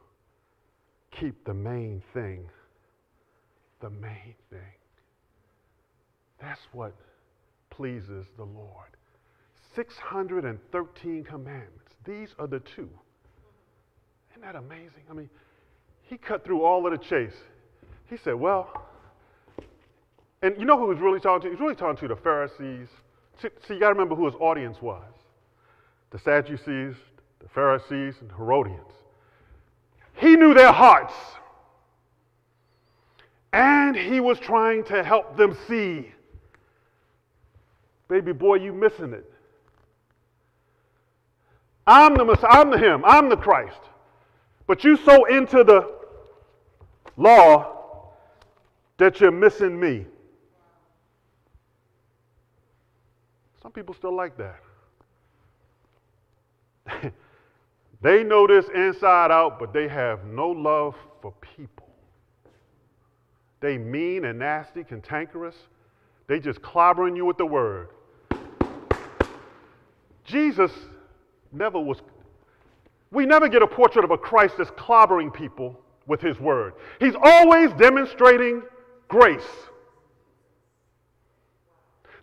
keep 1.10 1.44
the 1.44 1.54
main 1.54 2.02
thing 2.14 2.46
the 3.80 3.90
main 3.90 4.34
thing. 4.50 4.60
That's 6.40 6.60
what 6.72 6.94
pleases 7.70 8.26
the 8.36 8.44
Lord. 8.44 8.88
613 9.74 11.24
commandments. 11.24 11.94
These 12.04 12.34
are 12.38 12.46
the 12.46 12.60
two. 12.60 12.88
Isn't 14.30 14.42
that 14.42 14.56
amazing? 14.56 15.02
I 15.10 15.14
mean, 15.14 15.30
he 16.02 16.16
cut 16.16 16.44
through 16.44 16.62
all 16.62 16.86
of 16.86 16.92
the 16.92 16.98
chase. 16.98 17.36
He 18.08 18.16
said, 18.16 18.34
Well, 18.34 18.86
and 20.42 20.54
you 20.58 20.64
know 20.64 20.78
who 20.78 20.84
he 20.84 20.94
was 20.94 21.02
really 21.02 21.20
talking 21.20 21.42
to? 21.42 21.46
He 21.48 21.50
was 21.52 21.60
really 21.60 21.74
talking 21.74 22.08
to 22.08 22.14
the 22.14 22.20
Pharisees. 22.20 22.88
See, 23.40 23.48
see 23.66 23.74
you 23.74 23.80
got 23.80 23.88
to 23.88 23.94
remember 23.94 24.14
who 24.14 24.26
his 24.26 24.34
audience 24.40 24.80
was 24.80 25.02
the 26.10 26.18
Sadducees, 26.18 26.96
the 27.38 27.48
Pharisees, 27.54 28.16
and 28.20 28.30
Herodians. 28.32 28.92
He 30.14 30.36
knew 30.36 30.54
their 30.54 30.72
hearts. 30.72 31.14
And 33.52 33.96
he 33.96 34.20
was 34.20 34.38
trying 34.38 34.84
to 34.84 35.02
help 35.02 35.36
them 35.36 35.56
see. 35.68 36.12
Baby 38.08 38.32
boy, 38.32 38.56
you 38.56 38.72
missing 38.72 39.12
it. 39.12 39.32
I'm 41.86 42.14
the 42.16 42.24
Messiah, 42.24 42.50
I'm 42.50 42.70
the 42.70 42.78
him, 42.78 43.04
I'm 43.04 43.28
the 43.28 43.36
Christ. 43.36 43.80
But 44.66 44.84
you 44.84 44.96
so 44.96 45.24
into 45.24 45.64
the 45.64 45.92
law 47.16 48.10
that 48.98 49.20
you're 49.20 49.32
missing 49.32 49.78
me. 49.78 50.06
Some 53.62 53.72
people 53.72 53.94
still 53.94 54.14
like 54.14 54.36
that. 54.38 54.60
they 58.02 58.24
know 58.24 58.46
this 58.46 58.66
inside 58.74 59.30
out, 59.30 59.58
but 59.58 59.72
they 59.72 59.88
have 59.88 60.24
no 60.24 60.48
love 60.48 60.94
for 61.20 61.32
people. 61.56 61.88
They 63.60 63.76
mean 63.76 64.24
and 64.24 64.38
nasty, 64.38 64.84
cantankerous. 64.84 65.56
They 66.26 66.40
just 66.40 66.62
clobbering 66.62 67.16
you 67.16 67.26
with 67.26 67.36
the 67.36 67.46
word. 67.46 67.88
Jesus 70.24 70.70
never 71.52 71.78
was, 71.78 72.00
we 73.10 73.26
never 73.26 73.48
get 73.48 73.62
a 73.62 73.66
portrait 73.66 74.04
of 74.04 74.10
a 74.10 74.18
Christ 74.18 74.54
that's 74.56 74.70
clobbering 74.70 75.34
people 75.34 75.78
with 76.06 76.20
his 76.20 76.38
word. 76.38 76.74
He's 76.98 77.14
always 77.20 77.72
demonstrating 77.72 78.62
grace. 79.08 79.42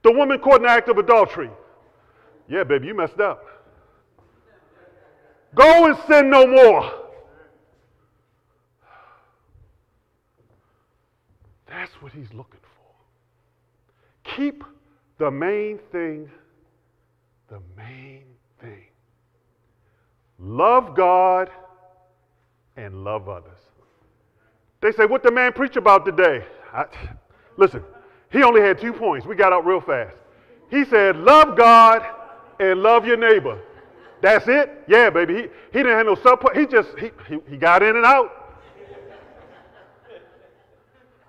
The 0.08 0.14
woman 0.14 0.39
caught 0.39 0.62
in 0.62 0.62
the 0.62 0.70
act 0.70 0.88
of 0.88 0.97
adultery. 0.97 1.49
Yeah, 2.47 2.64
baby, 2.64 2.88
you 2.88 2.95
messed 2.95 3.20
up. 3.20 3.43
Go 5.53 5.88
and 5.88 5.97
sin 6.08 6.30
no 6.30 6.47
more. 6.47 6.89
That's 11.68 11.91
what 12.01 12.14
he's 12.14 12.32
looking 12.32 12.62
for. 12.62 14.32
Keep 14.38 14.64
the 15.18 15.30
main 15.30 15.78
thing 15.91 16.30
the 17.49 17.60
main 17.76 18.24
thing. 18.62 18.86
Love 20.39 20.95
God 20.95 21.49
and 22.78 23.03
love 23.03 23.28
others. 23.28 23.60
They 24.80 24.93
say, 24.93 25.05
What 25.05 25.22
the 25.22 25.32
man 25.32 25.51
preach 25.51 25.76
about 25.76 26.05
today? 26.05 26.45
I, 26.72 26.86
listen, 27.58 27.84
he 28.32 28.43
only 28.43 28.61
had 28.61 28.80
two 28.80 28.93
points. 28.93 29.25
We 29.25 29.36
got 29.36 29.53
out 29.53 29.65
real 29.65 29.82
fast. 29.82 30.15
He 30.69 30.86
said, 30.86 31.17
Love 31.17 31.57
God 31.57 32.05
and 32.59 32.82
love 32.82 33.05
your 33.05 33.17
neighbor. 33.17 33.59
That's 34.21 34.47
it? 34.47 34.84
Yeah, 34.88 35.09
baby. 35.09 35.36
He, 35.36 35.41
he 35.41 35.84
didn't 35.84 35.97
have 35.97 36.05
no 36.05 36.15
sub. 36.15 36.43
He 36.55 36.65
just, 36.65 36.89
he, 36.97 37.11
he, 37.28 37.39
he 37.49 37.57
got 37.57 37.84
in 37.84 37.95
and 37.95 38.05
out. 38.05 38.32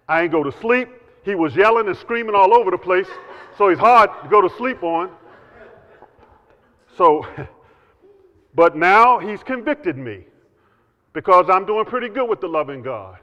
I 0.08 0.22
ain't 0.22 0.32
go 0.32 0.42
to 0.42 0.52
sleep. 0.60 0.88
He 1.24 1.34
was 1.34 1.54
yelling 1.54 1.86
and 1.88 1.96
screaming 1.96 2.34
all 2.34 2.54
over 2.54 2.70
the 2.70 2.78
place, 2.78 3.08
so 3.58 3.68
he's 3.68 3.78
hard 3.78 4.10
to 4.22 4.28
go 4.30 4.40
to 4.40 4.48
sleep 4.56 4.82
on. 4.82 5.10
So, 6.96 7.26
but 8.54 8.74
now 8.76 9.18
he's 9.18 9.42
convicted 9.42 9.98
me 9.98 10.24
because 11.12 11.50
I'm 11.50 11.66
doing 11.66 11.84
pretty 11.84 12.08
good 12.08 12.28
with 12.28 12.40
the 12.40 12.48
loving 12.48 12.82
God. 12.82 13.18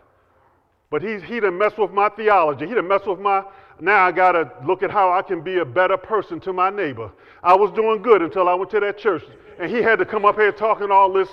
But 0.90 1.02
he's, 1.02 1.22
he 1.24 1.40
done 1.40 1.58
messed 1.58 1.78
with 1.78 1.92
my 1.92 2.10
theology. 2.10 2.68
He 2.68 2.74
done 2.74 2.88
messed 2.88 3.08
with 3.08 3.20
my, 3.20 3.44
now 3.80 4.06
I 4.06 4.12
got 4.12 4.34
to 4.34 4.52
look 4.66 4.84
at 4.84 4.92
how 4.92 5.12
I 5.12 5.22
can 5.22 5.42
be 5.42 5.58
a 5.58 5.66
better 5.66 5.98
person 5.98 6.40
to 6.42 6.54
my 6.54 6.70
neighbor. 6.70 7.12
I 7.44 7.56
was 7.56 7.72
doing 7.72 8.02
good 8.02 8.22
until 8.22 8.48
I 8.48 8.54
went 8.54 8.72
to 8.72 8.80
that 8.80 8.98
church. 8.98 9.24
And 9.60 9.72
he 9.72 9.82
had 9.82 10.00
to 10.00 10.06
come 10.06 10.26
up 10.26 10.36
here 10.36 10.52
talking 10.52 10.92
all 10.92 11.12
this, 11.12 11.30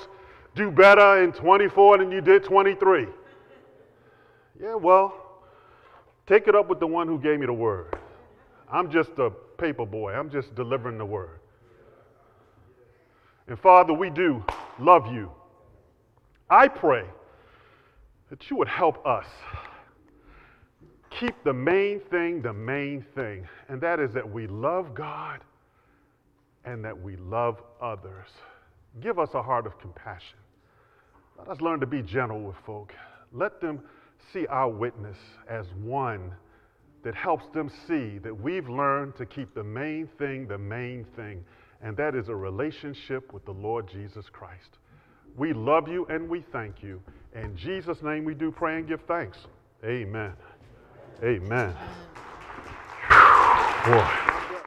do 0.55 0.71
better 0.71 1.23
in 1.23 1.33
24 1.33 1.99
than 1.99 2.11
you 2.11 2.21
did 2.21 2.45
23. 2.45 3.07
Yeah, 4.61 4.75
well, 4.75 5.43
take 6.27 6.49
it 6.49 6.55
up 6.55 6.69
with 6.69 6.81
the 6.81 6.87
one 6.87 7.09
who 7.09 7.19
gave 7.19 7.41
me 7.41 7.47
the 7.47 7.53
word. 7.53 7.97
I'm 8.71 8.91
just 8.91 9.11
a 9.19 9.31
paper 9.31 9.85
boy. 9.85 10.15
I'm 10.15 10.31
just 10.31 10.55
delivering 10.55 10.99
the 10.99 11.05
word. 11.05 11.41
And 13.49 13.59
Father, 13.59 13.93
we 13.93 14.09
do 14.09 14.43
love 14.79 15.13
you. 15.13 15.31
I 16.49 16.69
pray 16.69 17.05
that 18.33 18.49
you 18.49 18.57
would 18.57 18.69
help 18.69 19.07
us 19.07 19.27
keep 21.21 21.35
the 21.45 21.53
main 21.53 22.01
thing 22.11 22.41
the 22.41 22.51
main 22.51 23.05
thing, 23.15 23.47
and 23.69 23.79
that 23.79 24.01
is 24.01 24.11
that 24.15 24.27
we 24.27 24.47
love 24.47 24.95
God 24.95 25.41
and 26.65 26.83
that 26.83 26.99
we 26.99 27.17
love 27.17 27.63
others. 27.83 28.29
Give 29.03 29.19
us 29.19 29.29
a 29.35 29.43
heart 29.43 29.67
of 29.67 29.79
compassion. 29.79 30.39
Let 31.37 31.49
us 31.49 31.61
learn 31.61 31.79
to 31.81 31.87
be 31.87 32.01
gentle 32.01 32.41
with 32.41 32.57
folk. 32.65 32.95
Let 33.33 33.61
them 33.61 33.83
see 34.33 34.47
our 34.47 34.71
witness 34.71 35.19
as 35.47 35.67
one 35.83 36.33
that 37.05 37.15
helps 37.15 37.45
them 37.53 37.71
see 37.87 38.17
that 38.21 38.35
we've 38.35 38.71
learned 38.71 39.15
to 39.17 39.27
keep 39.27 39.55
the 39.55 39.65
main 39.65 40.09
thing 40.17 40.49
the 40.49 40.57
main 40.57 41.05
thing, 41.17 41.45
and 41.83 41.95
that 41.99 42.15
is 42.15 42.31
a 42.31 42.35
relationship 42.35 43.31
with 43.35 43.45
the 43.45 43.53
Lord 43.53 43.91
Jesus 43.93 44.25
Christ. 44.33 44.79
We 45.37 45.53
love 45.53 45.87
you 45.87 46.07
and 46.07 46.31
we 46.31 46.43
thank 46.51 46.83
you. 46.83 47.03
In 47.35 47.57
Jesus' 47.57 48.03
name 48.03 48.25
we 48.25 48.35
do 48.35 48.51
pray 48.51 48.77
and 48.77 48.87
give 48.87 49.01
thanks. 49.03 49.39
Amen. 49.85 50.33
Amen. 51.23 51.75
Boy. 53.85 54.39